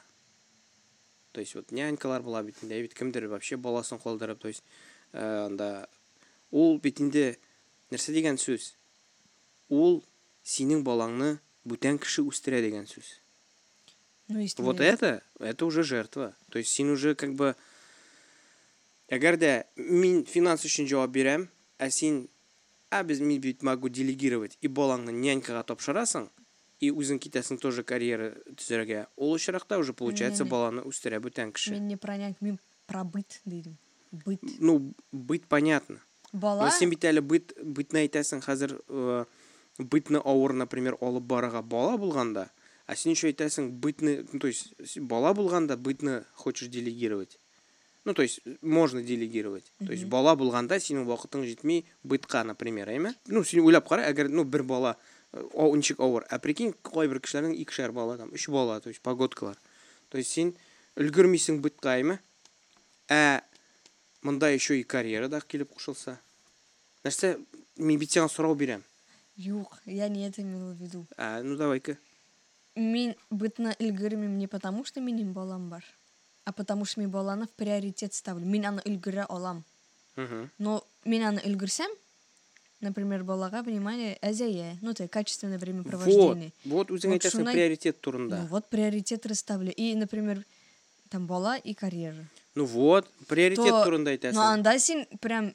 то 1.32 1.40
есть 1.40 1.54
вот 1.54 1.72
нянькалар 1.72 2.22
була 2.22 2.42
бит 2.42 2.56
инде, 2.62 2.80
бит 2.80 2.94
кемдер 2.94 3.26
вообще 3.28 3.56
баласын 3.56 3.98
калдырып, 3.98 4.38
то 4.38 4.48
есть 4.48 4.62
анда 5.12 5.88
ул 6.50 6.78
бит 6.80 7.00
инде 7.00 7.36
нәрсә 7.90 8.14
дигән 8.16 8.38
сүз? 8.40 8.75
Ул 9.68 10.02
синең 10.42 10.82
балаңны 10.86 11.38
бүтән 11.66 11.98
кеше 11.98 12.22
үстерә 12.22 12.62
дигән 12.62 12.86
сүз. 12.86 13.20
ну 14.28 14.44
Вот 14.58 14.80
это, 14.80 15.22
это 15.38 15.66
уже 15.66 15.84
жертва. 15.84 16.34
То 16.50 16.58
есть 16.58 16.72
син 16.72 16.90
уже 16.90 17.14
как 17.14 17.34
бы 17.34 17.54
Әгәр 19.06 19.36
дә 19.38 19.50
мин 19.76 20.25
финанс 20.26 20.64
өчен 20.66 20.88
җавап 20.90 21.12
бирәм, 21.14 21.46
ә 21.78 21.90
син 21.94 22.26
а 22.90 23.04
без 23.04 23.20
мин 23.20 23.40
бит 23.40 23.62
могу 23.62 23.88
делегировать 23.88 24.58
и 24.62 24.66
балаңны 24.66 25.12
нянькага 25.14 25.62
тапшырасың, 25.62 26.26
и 26.80 26.90
үзең 26.90 27.20
китәсең 27.22 27.60
тоже 27.62 27.84
карьера 27.84 28.32
төзәргә. 28.58 29.06
Ул 29.16 29.34
очракта 29.34 29.78
уже 29.78 29.94
получается 29.94 30.44
баланы 30.44 30.82
үстерә 30.82 31.20
бүтән 31.22 31.52
кеше. 31.52 31.70
мен 31.70 31.86
не 31.86 31.96
про 31.96 32.16
няньку 32.16 32.44
мен 32.44 32.58
про 32.86 33.04
быт 33.04 33.40
дейдим 33.44 33.78
быт 34.12 34.40
Ну, 34.58 34.94
бит 35.12 35.46
понятно. 35.46 36.00
бала 36.32 36.64
Но 36.64 36.70
син 36.70 36.90
бит 36.90 37.04
әле 37.04 37.20
бит 37.20 37.52
битне 37.62 38.06
әйтәсең 38.06 38.42
хәзер 38.44 38.80
э, 38.88 39.25
битне 39.78 40.18
авыр, 40.18 40.52
например, 40.52 40.96
алып 41.00 41.25
барырга 41.25 41.62
бала 41.62 41.96
булганда, 41.96 42.50
а 42.86 42.96
син 42.96 43.12
еще 43.12 43.28
әйтәсең 43.30 43.70
битне, 43.70 44.25
ну, 44.32 44.38
то 44.38 44.46
есть 44.46 44.98
бала 44.98 45.34
булганда 45.34 45.76
битне 45.76 46.25
хочешь 46.34 46.68
делегировать. 46.68 47.38
Ну, 48.04 48.14
то 48.14 48.22
есть 48.22 48.40
можно 48.62 49.02
делегировать. 49.02 49.72
То 49.78 49.90
есть 49.90 50.04
бала 50.04 50.36
булганда 50.36 50.78
синең 50.78 51.06
вакытың 51.06 51.42
җитми 51.42 51.84
битка, 52.04 52.44
например, 52.44 52.88
әйме? 52.88 53.14
Ну, 53.26 53.42
син 53.42 53.64
уйлап 53.64 53.88
кара, 53.88 54.04
әгәр 54.06 54.28
ну 54.30 54.44
бер 54.44 54.62
бала 54.62 54.96
э, 55.32 55.42
ничек 55.75 55.98
авыр. 55.98 56.22
Ә 56.30 56.38
прикинь, 56.38 56.72
кайбер 56.86 57.18
кешеләрнең 57.18 57.56
икешәр 57.58 57.90
бала 57.90 58.16
там, 58.16 58.30
өч 58.30 58.46
бала, 58.48 58.80
то 58.80 58.90
есть 58.90 59.02
погодкалар. 59.02 59.58
То 60.08 60.18
есть 60.18 60.30
син 60.30 60.54
өлгермисең 60.94 61.58
битка, 61.58 61.96
әйме? 61.98 62.20
Ә 63.10 63.42
монда 64.26 64.49
еще 64.50 64.78
и 64.80 64.83
карьера 64.83 65.28
да 65.28 65.40
килеп 65.40 65.71
кушылса. 65.75 66.18
Нәрсә, 67.04 67.37
мин 67.76 67.99
бит 68.00 68.11
сиңа 68.11 68.28
сорау 68.28 68.54
бирәм. 68.59 68.83
юк 69.37 69.78
я 69.87 70.09
не 70.09 70.26
это 70.26 70.42
имела 70.42 70.73
в 70.73 70.80
виду 70.83 71.06
Ә, 71.16 71.42
ну 71.42 71.56
давай-ка. 71.56 71.97
мен 72.75 73.14
бытны 73.30 73.75
өлгермим 73.78 74.38
не 74.38 74.47
потому 74.49 74.85
что 74.85 75.00
менин 75.00 75.33
балам 75.33 75.68
бар 75.71 75.85
а 76.45 76.52
потому 76.52 76.85
что 76.87 77.00
мен 77.00 77.11
баланы 77.11 77.47
в 77.47 77.50
приоритет 77.50 78.14
ставлю 78.14 78.47
мен 78.47 78.64
аны 78.66 78.80
өлгерә 78.87 79.26
алам 79.28 79.62
Мгм. 80.16 80.50
но 80.59 80.83
мен 81.04 81.23
аны 81.23 81.40
өлгерсәм 81.45 81.90
например 82.80 83.25
балага 83.25 83.62
внимание 83.62 84.16
әзәя 84.23 84.76
ну 84.80 84.95
то 84.95 85.06
качественное 85.09 85.59
времяпровождение 85.59 86.52
вот 86.64 86.90
Вот 86.90 87.04
әйтәсең 87.04 87.45
шунай- 87.45 87.52
приоритет 87.54 88.00
турында. 88.00 88.40
ну 88.42 88.47
вот 88.49 88.68
приоритет 88.71 89.26
расставлю 89.26 89.71
и 89.73 89.95
например 89.95 90.45
там 91.11 91.26
бала 91.26 91.56
и 91.59 91.75
карьера 91.75 92.25
Ну 92.56 92.64
вот, 92.64 93.06
приоритет 93.28 93.68
То- 93.68 93.84
турында 93.84 94.10
но 94.10 94.16
әйтәсең. 94.16 94.40
анда 94.40 94.78
син 94.80 95.06
прям 95.20 95.54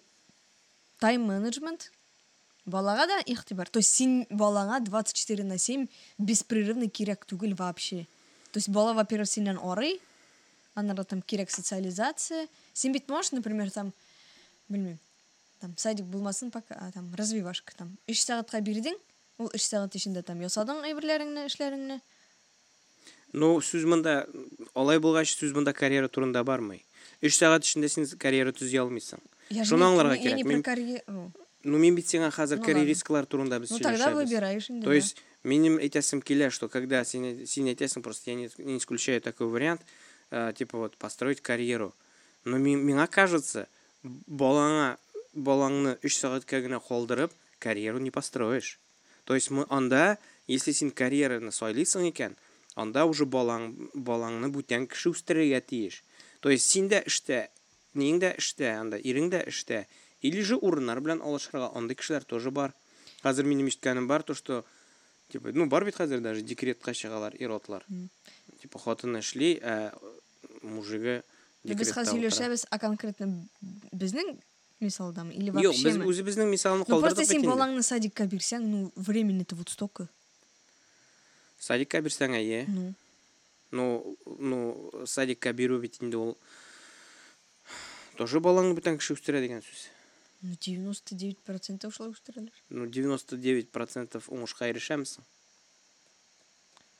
тайм 1.00 1.26
менеджмент 1.26 1.92
балага 2.66 3.08
да 3.08 3.20
игътибар 3.26 3.68
то 3.68 3.80
есть 3.80 3.90
син 3.90 4.28
балаңа 4.30 4.80
24 4.86 5.44
на 5.44 5.58
7 5.58 5.88
беспрерывно 6.20 6.86
кирәк 6.88 7.26
түгел 7.26 7.56
вообще 7.56 8.06
то 8.52 8.58
есть 8.60 8.70
бала 8.70 8.94
во-первых 8.94 9.28
синнән 9.28 9.58
арый 9.58 10.00
аннары 10.76 11.04
там 11.04 11.24
кирәк 11.24 11.50
социализация 11.50 12.48
син 12.74 12.94
бит 12.94 13.10
можешь 13.10 13.32
например 13.32 13.72
там 13.72 13.94
белмим 14.70 15.00
там 15.60 15.76
садик 15.78 16.06
булмасын 16.06 16.52
пока 16.52 16.92
там 16.94 17.10
развивашка 17.16 17.74
там 17.76 17.98
өч 18.08 18.22
сәгатькә 18.22 18.62
бирдең 18.62 18.96
ул 19.40 19.50
өч 19.50 19.66
сәгать 19.66 19.98
эчендә 19.98 20.22
там 20.22 20.40
ясадың 20.40 20.86
әйберләреңне 20.86 21.48
эшләреңне 21.50 22.02
Ну, 23.34 23.62
сүз 23.64 23.86
монда 23.88 24.28
алай 24.76 25.00
булгач 25.00 25.32
сүз 25.32 25.54
монда 25.56 25.72
карьера 25.72 26.10
турында 26.10 26.44
бармый. 26.44 26.84
үш 27.22 27.38
сағат 27.38 27.68
ішінде 27.68 27.90
сен 27.90 28.08
карьера 28.18 28.52
түзей 28.52 28.82
алмайсың. 28.82 29.22
Шуны 29.68 29.88
аңларға 29.90 30.18
керек. 30.22 30.46
мен 30.46 30.64
ну 31.64 31.78
мен 31.78 31.96
бит 31.96 32.08
саған 32.10 32.32
қазір 32.34 32.58
ну, 32.58 32.66
карьеристкалар 32.66 33.26
турында 33.26 33.60
біз 33.60 33.72
ну 33.72 33.80
тогда 33.80 34.10
выбираешь 34.16 34.68
то 34.68 34.94
есть 34.94 35.18
менің 35.44 35.80
айтасым 35.82 36.22
келе 36.22 36.50
что 36.50 36.70
когда 36.70 37.04
сен 37.06 37.46
сен 37.46 37.68
айтасың 37.68 38.02
просто 38.02 38.32
я 38.32 38.36
не, 38.36 38.78
исключаю 38.78 39.22
такой 39.22 39.48
вариант 39.48 39.82
э, 40.32 40.54
типа 40.58 40.78
вот 40.78 40.98
построить 40.98 41.42
карьеру. 41.42 41.94
Но 42.46 42.58
миңа 42.58 43.08
кажется 43.08 43.68
балаңа 44.04 44.98
балаңны 45.34 45.98
үш 46.02 46.18
сағатқа 46.18 46.62
генә 46.66 46.82
қолдырып 46.82 47.32
карьеру 47.60 48.00
не 48.00 48.10
построишь. 48.10 48.80
То 49.26 49.36
есть 49.36 49.52
мы 49.52 49.66
анда 49.70 50.18
если 50.48 50.72
сен 50.72 50.90
карьераны 50.90 51.52
сайлайсың 51.52 52.10
екен 52.10 52.36
анда 52.76 53.06
уже 53.06 53.26
балаң 53.26 53.92
балаңны 53.94 54.50
бүтән 54.50 54.88
кеше 54.88 55.12
үстерергә 55.14 55.62
тиеш 55.62 56.04
То 56.42 56.50
есть, 56.50 56.70
син 56.70 56.90
дә 56.90 57.04
эштә 57.06 57.48
нең 57.96 58.20
дә 58.22 58.36
эштә 58.40 58.72
анда 58.80 58.98
ирең 58.98 59.30
дә 59.32 59.44
эштә 59.48 59.86
или 60.22 60.42
же 60.42 60.56
урыннар 60.58 61.02
белән 61.02 61.22
алышырга 61.22 61.72
андый 61.76 61.96
кешеләр 61.96 62.24
тоже 62.24 62.52
бар 62.52 62.74
хәзер 63.24 63.46
минем 63.46 63.68
ишеткәнем 63.68 64.08
бар 64.08 64.24
то 64.24 64.34
что 64.34 64.64
типа 65.30 65.52
ну 65.54 65.68
бар 65.68 65.86
бит 65.86 65.96
хәзер 65.96 66.22
даже 66.22 66.42
декретка 66.42 66.94
чыгалар 66.94 67.36
иротлар 67.38 67.84
типа 68.62 68.80
хатыны 68.80 69.20
эшли 69.20 69.58
ә 69.60 69.92
мужигы 70.62 71.24
Без 71.64 71.92
хәзер 71.92 72.16
утыра. 72.16 72.30
сөйләшәбез, 72.32 72.66
а 72.72 72.80
конкретно 72.82 73.28
безнең 73.92 74.40
мисалдамы 74.80 75.34
или 75.34 75.52
Юк, 75.52 75.76
вообще? 75.76 75.92
без 75.92 75.98
үзебезнең 75.98 76.50
мисалны 76.50 76.86
Ну 76.88 76.98
просто 77.00 77.22
калдырдык 77.22 77.30
син 77.30 77.46
балаңны 77.46 77.84
садикка 77.86 78.26
бирсәң, 78.26 78.66
ну 78.66 78.92
времени-то 78.96 79.56
вот 79.56 79.70
столько. 79.70 80.08
Садикка 81.60 82.02
бирсәң 82.02 82.34
әйе. 82.34 82.66
Ну, 82.68 82.94
но 83.72 84.04
ну, 84.26 84.38
ну 84.38 85.06
садикка 85.06 85.54
берүү 85.54 85.82
бетинде 85.82 86.18
ол 86.18 86.38
тоже 88.20 88.40
балаңды 88.44 88.78
бир 88.80 88.98
киши 88.98 89.16
өстүрө 89.16 89.42
деген 89.44 89.64
сөз 89.66 89.88
ну 90.42 90.56
девяносто 90.60 91.16
девять 91.16 91.40
процентов 91.40 91.94
ушулай 91.94 92.12
өстүрөлөр 92.16 92.64
ну 92.70 92.88
девяносто 92.88 93.38
девять 93.38 93.72
процентов 93.72 94.30
оңушка 94.30 94.70
эрешемиз 94.70 95.20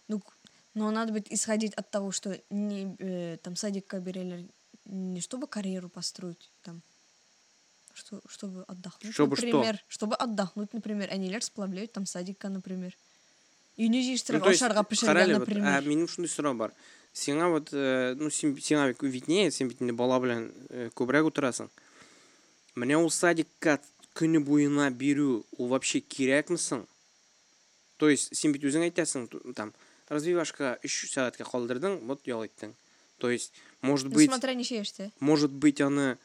ну 0.08 0.22
но 0.74 0.90
надо 0.92 1.12
быть 1.12 1.28
исходить 1.30 1.74
от 1.74 1.92
того 1.92 2.12
что 2.12 2.40
не 2.50 2.96
э, 3.00 3.38
там 3.44 3.56
садикка 3.56 4.00
берелер 4.00 4.46
не 4.86 5.22
чтобы 5.22 5.48
карьеру 5.48 5.90
построить 5.90 6.50
там 6.64 6.82
что 7.94 8.22
чтобы 8.28 8.64
отдохнуть 8.64 9.14
чтобы 9.14 9.36
например. 9.36 9.76
Что? 9.76 9.86
чтобы 9.90 10.16
отдохнуть 10.16 10.74
например 10.74 11.10
анилер 11.12 11.44
сплавляют 11.44 11.92
там 11.92 12.06
садика 12.06 12.50
например. 12.50 12.96
Ашарга 13.78 14.84
қарале, 14.84 14.90
пешерергә, 14.90 15.40
вот, 15.40 15.48
например. 15.48 15.68
ә, 15.68 15.82
минем 15.86 16.08
шундый 16.08 16.30
сорау 16.30 16.54
бар. 16.56 16.74
Сиңа 17.14 17.50
вот, 17.52 17.70
э, 17.74 18.16
ну, 18.16 18.28
сиңа 18.30 18.88
бит 18.88 19.02
виднее, 19.02 19.52
син 19.52 19.68
бит 19.68 19.80
бала 19.96 20.20
белән 20.20 20.52
э, 20.70 20.90
күбрәк 20.96 21.28
утырасың. 21.28 21.70
Менә 22.76 22.96
ул 22.96 23.10
садикка 23.12 23.80
көне 24.16 24.40
буена 24.40 24.90
бирү, 24.92 25.44
ул 25.58 25.68
вообще 25.68 26.00
кирәкме 26.00 26.58
соң? 26.58 26.86
То 27.98 28.10
есть, 28.10 28.32
бит 28.32 28.64
үзең 28.64 28.88
әйтәсең, 28.90 29.28
ту- 29.28 29.54
там, 29.54 29.74
развивашка 30.10 30.80
3 30.84 31.12
сәгатькә 31.12 31.44
калдырдың, 31.44 32.00
вот 32.08 32.26
ял 32.28 32.46
иттең. 32.46 32.74
То 33.20 33.30
есть, 33.30 33.54
может 33.82 34.08
быть, 34.08 34.30
смотря 34.30 34.56
ничә 34.56 34.82
яшьтә. 34.82 35.12
может 35.20 35.52
быть 35.52 35.80
аны 35.82 36.18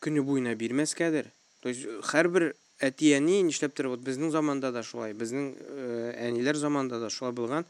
көне 0.00 0.20
буена 0.22 0.54
бирмәскәдер. 0.54 1.30
То 1.62 1.68
есть 1.68 1.86
һәрбер 2.12 2.54
әти 2.82 3.12
әни 3.16 3.40
нишләптер 3.46 3.88
вот 3.92 4.02
безнең 4.04 4.32
заманда 4.34 4.72
да 4.74 4.82
шулай, 4.86 5.14
безнең 5.14 5.52
э, 5.54 6.12
әниләр 6.28 6.58
заманда 6.58 7.00
да 7.02 7.10
шулай 7.10 7.34
булган. 7.36 7.66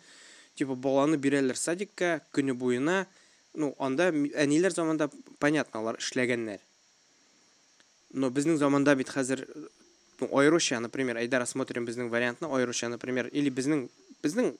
Типа 0.57 0.75
баланы 0.75 1.19
бирәләр 1.21 1.57
садикка 1.57 2.21
көне 2.33 2.55
буена. 2.57 3.07
Ну, 3.55 3.75
анда 3.79 4.11
әниләр 4.11 4.73
заманда 4.73 5.11
понятно, 5.39 5.81
алар 5.81 6.01
эшләгәннәр. 6.01 6.61
Но 8.13 8.31
безнең 8.33 8.59
заманда 8.61 8.95
бит 8.97 9.13
хәзер 9.13 9.47
ну, 10.21 10.81
например, 10.81 11.17
әйдә 11.17 11.39
рассмотрим 11.41 11.85
безнең 11.85 12.09
вариантны, 12.11 12.47
аеруча, 12.47 12.89
например, 12.89 13.27
или 13.33 13.51
безнең 13.51 13.89
безнең 14.23 14.55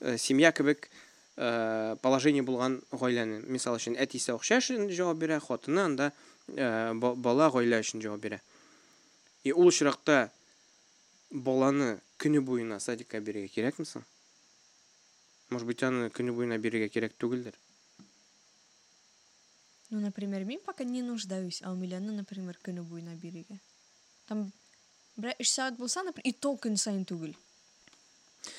э, 0.00 0.16
семья 0.18 0.52
кебек 0.52 0.88
э, 1.36 1.96
положение 2.02 2.42
булган 2.42 2.80
гаиләне, 2.90 3.42
мисал 3.46 3.76
өчен, 3.76 3.96
әтисе 3.96 4.34
акча 4.34 4.58
өчен 4.58 4.90
җавап 4.90 5.20
бирә, 5.20 5.38
хатыны 5.40 5.84
анда 5.84 6.12
ба- 6.48 7.14
бала 7.14 7.50
гаилә 7.54 7.80
өчен 7.80 8.02
җавап 8.02 8.20
бирә. 8.20 8.40
и 9.46 9.52
ол 9.52 9.70
шырақта 9.70 10.18
баланы 11.30 12.00
күні 12.22 12.42
бойына 12.50 12.80
садикқа 12.82 13.20
беруге 13.22 13.48
керекмісің 13.54 14.04
может 15.54 15.70
быть 15.70 15.86
аны 15.86 16.10
күні 16.10 16.34
бойына 16.34 16.58
беруге 16.58 16.88
керек 16.90 17.14
түгілдір 17.22 17.54
ну 19.90 20.00
например 20.00 20.44
мен 20.44 20.60
пока 20.66 20.84
не 20.84 21.02
нуждаюсь 21.02 21.62
а 21.62 21.72
у 21.72 21.76
миляны 21.76 22.10
ну, 22.10 22.22
например 22.22 22.58
күні 22.62 22.82
бойына 22.82 23.14
беруге 23.22 23.60
там 24.28 24.50
бірақ 25.16 25.40
үш 25.40 25.50
сағат 25.54 25.78
болса 25.78 26.02
например 26.02 26.28
и 26.28 26.32
то 26.32 26.54
күн 26.56 26.76
сайын 26.76 27.04
түгіл. 27.08 27.34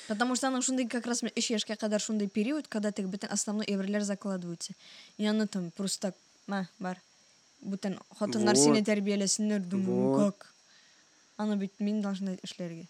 Потому 0.08 0.36
что 0.36 0.48
аның 0.48 0.62
шундай 0.62 0.88
как 0.88 1.06
раз 1.06 1.22
үш 1.22 1.50
яшька 1.50 1.74
қадар 1.74 2.00
шундай 2.02 2.28
период 2.28 2.68
когда 2.68 2.92
тек 2.92 3.06
бүтін 3.06 3.30
основной 3.32 3.66
эбрелер 3.68 4.02
закладываются. 4.02 4.74
И 5.16 5.26
аны 5.26 5.46
там 5.46 5.70
просто 5.70 6.10
так, 6.10 6.16
мә 6.46 6.66
бар 6.78 7.00
бүтін 7.60 7.98
хатындар 8.18 8.56
сені 8.56 8.84
тәрбиелесіндер 8.84 9.60
думаю 9.60 10.18
«Ну, 10.18 10.18
как? 10.18 10.52
Аны 11.38 11.56
бит 11.56 11.72
мин 11.78 12.00
должна 12.02 12.34
эшләргә. 12.42 12.86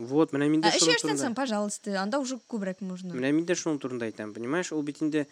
Вот, 0.00 0.32
менә 0.32 0.48
мин 0.48 0.62
дә 0.64 0.68
А 0.68 0.72
3 0.72 0.80
шуның 0.80 1.18
турында. 1.20 1.34
пожалуйста, 1.36 1.90
анда 2.00 2.18
уже 2.18 2.38
күбрәк 2.48 2.80
можно. 2.80 3.12
Менә 3.12 3.32
мин 3.36 3.44
дә 3.44 3.52
шуның 3.54 3.78
турында 3.78 4.06
әйтәм, 4.08 4.32
понимаешь? 4.32 4.72
Ул 4.72 4.82
бит 4.82 5.02
инде 5.02 5.26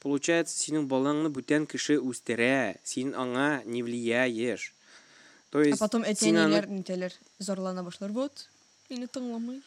получается 0.00 0.56
синең 0.56 0.88
балаңны 0.88 1.28
бүтән 1.28 1.66
кеше 1.68 1.98
үстерә, 2.00 2.76
син 2.82 3.12
аңа 3.12 3.62
не 3.66 3.82
влияешь. 3.82 4.72
То 5.50 5.58
А 5.60 5.64
есть 5.66 5.78
потом 5.78 6.04
син 6.16 6.36
аны- 6.36 6.56
әтәниләр 6.56 6.68
нитәләр, 6.68 7.12
зарлана 7.38 7.82
башлар. 7.84 8.10
Вот, 8.12 8.48
мине 8.88 9.06
тыңламый. 9.06 9.60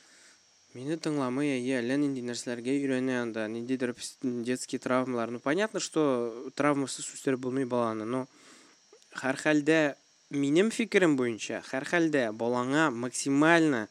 Мине 0.74 0.98
тыңламый, 0.98 1.54
әйе, 1.62 1.80
әллә 1.82 1.98
нинди 1.98 2.22
нәрсәләргә 2.22 2.74
өйрәнә 2.74 3.22
анда, 3.22 3.48
ниндидер 3.48 3.96
детский 4.24 4.80
травмалар. 4.80 5.30
Ну, 5.32 5.40
понятно, 5.40 5.80
что 5.80 6.50
травмасыз 6.56 7.06
үстереп 7.14 7.40
булмый 7.40 7.66
баланы, 7.66 8.06
но 8.06 8.28
һәр 9.22 9.38
хәлдә 9.38 9.96
минем 10.30 10.72
фикерем 10.72 11.16
буенча, 11.18 11.62
һәр 11.72 11.86
хәлдә 11.88 12.32
балаңа 12.34 12.90
максимально 12.92 13.88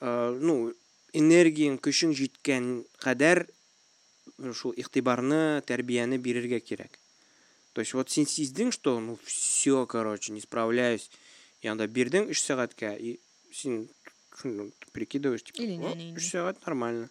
э, 0.00 0.38
ну, 0.40 0.72
энергияң, 1.16 1.78
көчең 1.80 2.12
җиткән 2.16 2.84
кадәр 3.00 3.46
шул 4.52 4.74
игътибарны, 4.76 5.62
тәрбияне 5.66 6.18
бирергә 6.18 6.60
кирәк. 6.60 6.98
То 7.76 7.80
есть 7.80 7.92
вот 7.92 8.08
син 8.08 8.26
сиздең, 8.26 8.72
что 8.72 8.98
ну 9.00 9.18
все, 9.22 9.84
короче, 9.84 10.32
не 10.32 10.40
справляюсь. 10.40 11.10
И 11.60 11.68
анда 11.68 11.86
бирдең 11.86 12.28
3 12.30 12.40
сәгатькә, 12.40 12.94
и 12.96 13.18
шуны 13.52 14.72
прикидываешь, 14.92 15.42
типа, 15.42 15.60
Или. 15.60 16.14
3 16.14 16.20
сәгать 16.24 16.64
нормально. 16.64 17.10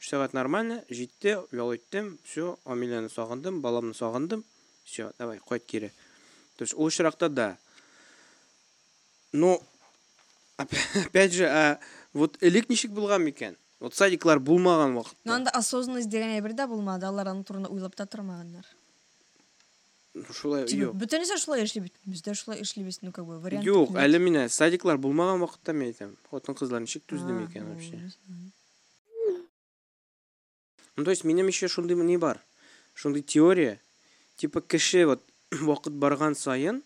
3 0.00 0.08
сәгать 0.08 0.32
нормально, 0.32 0.84
җитте, 0.90 1.44
ял 1.52 1.72
иттем, 1.74 2.18
все, 2.24 2.58
Амиләне 2.64 3.10
сагындым, 3.10 3.60
баламны 3.60 3.94
сагындым, 3.94 4.44
все, 4.82 5.12
давай, 5.18 5.38
кайт 5.48 5.64
кире. 5.66 5.92
То 6.56 6.62
есть 6.62 6.74
ул 6.74 6.86
очракта 6.86 7.28
да. 7.28 7.58
Но 9.32 9.62
опя- 10.58 11.06
опять 11.06 11.32
же, 11.32 11.46
а 11.46 11.78
вот 12.12 12.36
элек 12.40 12.68
ничек 12.68 12.90
булган 12.92 13.22
микән? 13.24 13.56
Вот 13.80 13.94
садиклар 13.94 14.38
булмаган 14.38 14.92
Но 14.92 15.00
вакытта. 15.00 15.34
анда 15.34 15.50
осознанность 15.50 16.08
деген 16.08 16.28
әйбер 16.36 16.52
дә 16.54 16.68
булмады, 16.68 17.06
алар 17.06 17.28
аны 17.28 17.42
турында 17.44 17.68
уйлап 17.68 17.96
та 17.96 18.06
тормаганнар. 18.06 18.64
Ну, 20.14 20.24
Шулай, 20.30 20.66
юк. 20.68 20.94
бөтенесе 20.94 21.38
шулай. 21.38 21.64
Без 22.04 22.22
дә 22.22 22.34
шулай 22.34 22.62
эшлибез, 22.62 23.00
ну 23.02 23.12
как 23.12 23.24
бы 23.26 23.40
вариант. 23.40 23.64
Юк, 23.64 23.96
әле 23.96 24.18
менә 24.20 24.48
садиклар 24.48 24.98
булмаган 24.98 25.40
вакытта 25.40 25.72
мен 25.72 25.88
әйтәм. 25.88 26.16
Хатын 26.30 26.54
кызлар 26.54 26.80
ничек 26.84 27.02
түзде 27.08 27.32
А, 27.32 27.40
микән 27.40 27.64
ну, 27.64 27.74
вообще? 27.74 28.12
Ну, 30.96 31.04
то 31.04 31.10
есть 31.10 31.24
минем 31.24 31.46
еще 31.48 31.66
шундый 31.66 31.96
не 31.96 32.18
бар. 32.18 32.38
Шундый 32.94 33.22
теория. 33.22 33.80
Типа 34.36 34.60
кеше 34.60 35.06
вот 35.06 35.22
вакыт 35.50 35.94
барган 35.94 36.34
сайын, 36.34 36.82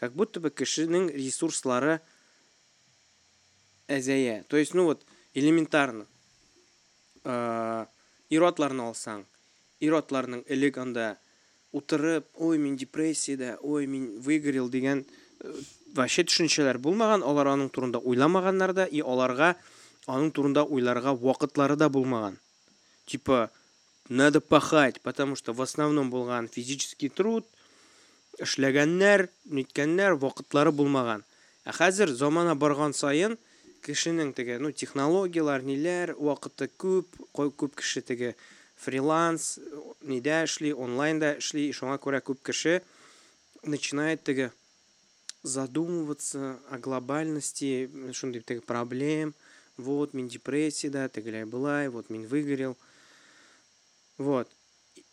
как 0.00 0.12
будто 0.12 0.40
бы 0.40 0.50
кешенең 0.50 1.08
ресурслары 1.14 2.00
әзәя. 3.88 4.44
То 4.48 4.56
есть, 4.56 4.74
ну 4.74 4.84
вот, 4.84 5.04
элементарно. 5.34 6.06
Э, 7.24 7.86
Иротларны 8.32 8.82
алсаң, 8.88 9.24
иротларның 9.84 10.44
элек 10.50 10.78
анда 10.80 11.18
утырып, 11.76 12.26
ой, 12.40 12.58
мин 12.58 12.76
депрессиядә, 12.80 13.58
ой, 13.60 13.86
мин 13.86 14.08
выгорел 14.24 14.70
дигән 14.72 15.04
э, 15.04 15.52
вообще 15.94 16.24
төшенчәләр 16.24 16.80
булмаган, 16.82 17.22
алар 17.22 17.52
аның 17.52 17.68
турында 17.70 18.00
уйламаганнар 18.00 18.72
да, 18.74 18.86
и 18.86 19.02
аларга 19.04 19.54
аның 20.06 20.32
турында 20.32 20.64
уйларга 20.64 21.14
вакытлары 21.14 21.76
да 21.76 21.88
булмаган. 21.88 22.38
Типа, 23.06 23.50
надо 24.08 24.40
пахать, 24.40 25.00
потому 25.02 25.36
что 25.36 25.52
в 25.52 25.62
основном 25.62 26.10
булган 26.10 26.48
физический 26.48 27.08
труд, 27.08 27.46
эшләгәннәр, 28.42 29.28
ниткәннәр, 29.44 30.16
вакытлары 30.18 30.72
булмаган. 30.72 31.24
Ә 31.64 31.72
хәзер 31.72 32.10
замана 32.12 32.54
барган 32.54 32.92
сайын 32.92 33.38
кешенең 33.84 34.32
теге, 34.34 34.58
ну, 34.58 34.72
технологиялар, 34.72 35.62
ниләр, 35.62 36.14
вакыты 36.16 36.70
күп, 36.80 37.18
күп 37.34 37.76
кеше 37.76 38.00
теге 38.00 38.34
фриланс, 38.80 39.58
нидә 40.02 40.44
эшли, 40.48 40.72
онлайнда 40.72 41.36
эшли, 41.38 41.70
шуңа 41.72 41.98
күрә 42.02 42.20
күп 42.24 42.42
кеше 42.44 42.82
начинает 43.62 44.24
теге 44.24 44.52
задумываться 45.42 46.58
о 46.70 46.78
глобальности, 46.78 47.90
шундый 48.12 48.42
теге 48.42 48.60
проблем. 48.60 49.34
Вот, 49.76 50.14
мин 50.14 50.28
депрессияда, 50.28 51.08
тегеләй 51.08 51.44
былай, 51.44 51.88
вот 51.88 52.08
мин 52.08 52.26
выгорел. 52.26 52.76
Вот. 54.18 54.48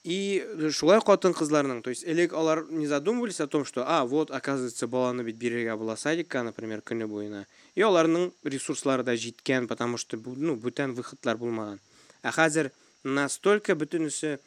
И 0.04 0.42
шулай 0.74 0.98
катын 1.06 1.36
кызларның, 1.38 1.84
то 1.86 1.92
есть 1.92 2.04
элек 2.04 2.34
алар 2.34 2.66
не 2.72 2.88
задумывались 2.88 3.40
о 3.40 3.48
том, 3.48 3.66
что, 3.66 3.86
а, 3.86 4.04
вот, 4.06 4.32
оказывается, 4.32 4.88
баланы 4.88 5.22
бит 5.22 5.36
бирергә 5.36 5.78
була 5.78 5.96
садикка, 5.96 6.42
например, 6.42 6.82
көне 6.82 7.06
буена. 7.06 7.46
И 7.76 7.82
аларның 7.82 8.32
ресурслары 8.44 9.04
да 9.04 9.14
җиткән, 9.14 9.68
потому 9.68 9.98
что, 9.98 10.18
ну, 10.18 10.56
бүтән 10.56 10.94
выходлар 10.98 11.38
булмаган. 11.38 11.80
Ә 12.24 12.34
хәзер 12.34 12.72
настолько 13.04 13.76
бөтенесе 13.76 14.40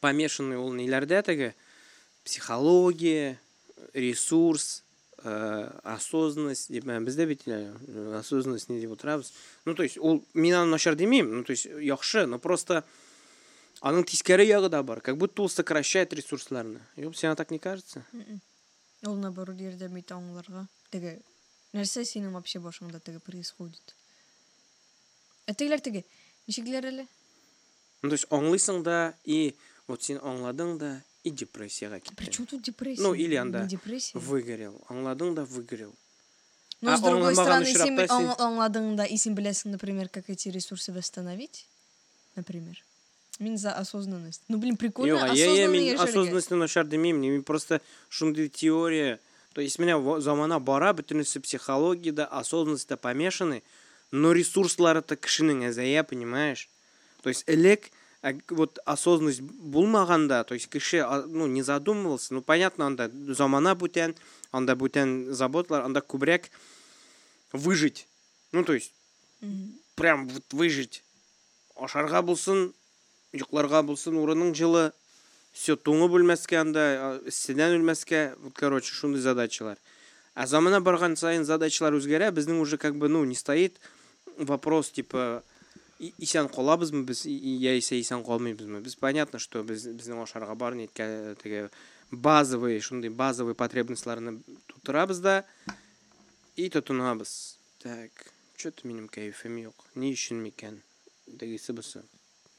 помешаны 0.00 0.56
ул 0.58 0.72
ниләрдә 0.72 1.22
теге, 1.26 1.54
психология 2.26 3.40
ресурс 3.94 4.84
ә, 5.22 5.80
осознанность 5.82 6.72
деп 6.72 6.84
ә, 6.86 7.00
бізде 7.00 7.26
бит 7.26 7.42
осознанность 8.14 8.68
не 8.68 8.80
деп 8.80 8.92
отырабыз 8.92 9.32
ну 9.64 9.74
то 9.74 9.82
есть 9.82 9.96
ол 9.98 10.24
мен 10.34 10.54
аны 10.54 10.70
нашар 10.70 10.96
демеймін 10.96 11.38
ну 11.38 11.44
то 11.44 11.52
есть 11.52 11.66
яхшы 11.66 12.26
но 12.26 12.38
просто 12.38 12.84
аның 13.86 14.06
тескәре 14.08 14.46
яғы 14.46 14.70
да 14.72 14.82
бар 14.82 15.00
как 15.00 15.18
будто 15.18 15.42
ол 15.42 15.48
сокращает 15.48 16.12
ресурсларны 16.12 16.80
Ёп, 16.96 17.16
сен 17.16 17.36
так 17.36 17.50
не 17.50 17.58
кажется. 17.58 18.04
Ол 19.06 19.14
наоборот 19.14 19.60
ярдәм 19.60 19.98
итә 20.00 20.16
аңларга 20.16 20.66
теге 20.90 21.20
нәрсә 21.76 22.04
синең 22.04 22.32
вообще 22.34 22.58
башыңда 22.58 23.00
теге 23.00 23.20
происходит. 23.20 23.94
Ә 25.46 25.54
тегеләр 25.54 25.80
теге 25.80 26.04
ничекләр 26.46 26.88
әле 26.90 27.06
ну 28.02 28.10
то 28.10 28.16
есть 28.18 28.26
аңлыйсың 28.30 28.82
да 28.86 29.14
и 29.24 29.54
вот 29.86 30.02
сен 30.02 30.18
аңладың 30.18 30.78
да 30.78 30.90
и 31.26 31.30
депрессияға 31.30 32.00
при 32.00 32.26
киттең 32.26 32.32
чем 32.32 32.46
тут 32.46 32.62
депрессия? 32.62 33.02
Ну 33.02 33.14
или 33.14 33.34
анда 33.34 33.66
депрессия? 33.66 34.18
выгорел. 34.18 34.80
Аңладың 34.88 35.34
да 35.34 35.44
выгорел. 35.44 35.94
Но 36.80 36.92
а 36.92 36.96
с 36.96 37.00
другой 37.00 37.34
стороны 37.34 37.66
сен 37.66 37.98
аңладың 37.98 38.96
да 38.96 39.04
и 39.04 39.16
сен 39.16 39.34
например 39.70 40.08
как 40.08 40.30
эти 40.30 40.48
ресурсы 40.48 40.92
восстановить 40.92 41.66
например 42.36 42.85
мин 43.40 43.58
за 43.58 43.72
осознанность. 43.72 44.42
Ну 44.48 44.58
блин 44.58 44.76
прикольно 44.76 45.12
Yok, 45.12 45.34
я, 45.34 45.44
я, 45.44 45.46
осознанно 45.50 45.72
мен 45.72 45.84
яшәргә. 45.84 46.08
осознанностьны 46.08 46.56
нашар 46.56 46.86
демеймін 46.86 47.32
мен 47.32 47.42
просто 47.42 47.80
шундай 48.08 48.48
теория. 48.48 49.20
То 49.52 49.60
есть 49.60 49.78
менә 49.78 49.96
во- 49.96 50.20
замана 50.20 50.58
бара 50.60 50.92
бөтенесе 50.92 51.40
психологияда 51.40 52.26
осознанностьта 52.26 52.96
помешаны 52.96 53.62
но 54.12 54.32
ресурслары 54.32 55.02
то 55.02 55.16
кешенең 55.16 55.64
әзәя 55.68 56.04
понимаешь? 56.04 56.68
То 57.22 57.28
есть 57.30 57.44
элек 57.46 57.90
ә, 58.22 58.38
вот 58.50 58.78
осознанность 58.84 59.40
булмаганда 59.40 60.44
то 60.44 60.54
есть 60.54 60.68
кеше 60.68 61.00
а, 61.00 61.24
ну 61.26 61.46
не 61.46 61.62
задумывался 61.62 62.34
ну 62.34 62.42
понятно 62.42 62.86
анда 62.86 63.10
замана 63.34 63.74
бүтән 63.74 64.14
анда 64.52 64.76
бүтән 64.76 65.32
заботалар 65.32 65.84
анда 65.84 66.00
күбрәк 66.00 66.50
выжить. 67.52 68.06
Ну 68.52 68.64
то 68.64 68.74
есть 68.74 68.92
прям 69.96 70.28
вот 70.28 70.44
выжить. 70.52 71.02
Ашарға 71.76 72.22
булсын 72.22 72.72
йокларга 73.32 73.82
булсын 73.82 74.16
урының 74.20 74.54
жылы 74.54 74.90
все 75.56 75.76
туңы 75.76 76.08
бүлмәскә 76.12 76.60
анда 76.60 76.86
эсседән 77.26 77.78
үлмәскә 77.78 78.36
вот 78.42 78.54
короче 78.54 78.92
шундый 78.92 79.22
задачалар. 79.24 79.78
А 80.34 80.46
замана 80.46 80.82
барган 80.84 81.16
сайын 81.16 81.46
задачалар 81.48 81.96
үзгәрә 81.96 82.30
безнең 82.36 82.60
уже 82.60 82.76
как 82.76 82.96
бы 82.96 83.08
ну 83.08 83.24
не 83.24 83.34
стоит 83.34 83.80
вопрос 84.36 84.90
типа 84.90 85.42
исән 85.98 86.50
калабызмы 86.52 87.04
без 87.08 87.24
яисә 87.24 87.96
исән 88.00 88.24
калмыйбызмы? 88.24 88.80
Без 88.80 88.96
понятно 88.96 89.38
что 89.38 89.62
без 89.64 89.86
безнең 89.86 90.22
ашарга 90.22 90.54
бар 90.54 90.76
ниткә 90.76 91.36
теге 91.42 91.70
базовый 92.10 92.80
шундый 92.80 93.10
базовый 93.10 93.54
потребностьларны 93.54 94.42
тутырабыз 94.66 95.18
да 95.18 95.44
и 96.56 96.68
тотынабыз. 96.68 97.56
Так 97.80 98.10
что-то 98.56 98.86
минем 98.86 99.08
кәефем 99.08 99.56
юк 99.56 99.88
ни 99.94 100.12
өчен 100.12 100.40
микән 100.44 100.82
тегесе 101.38 101.72
бусы 101.72 102.04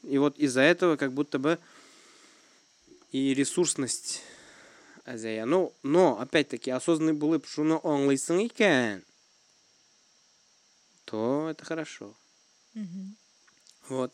и 0.08 0.18
вот 0.18 0.38
из-за 0.38 0.62
этого 0.62 0.96
как 0.96 1.12
будто 1.12 1.38
бы 1.38 1.58
и 3.12 3.34
ресурсность 3.34 4.22
әзәя 5.04 5.44
ну 5.46 5.72
но 5.82 6.20
опять-таки 6.20 6.70
осознанный 6.70 7.16
булып 7.16 7.46
шуны 7.46 7.78
аңлыйсың 7.82 8.44
икән 8.46 9.04
то 11.08 11.48
это 11.48 11.64
хорошо. 11.64 12.14
Мгм. 12.74 13.16
вот 13.88 14.12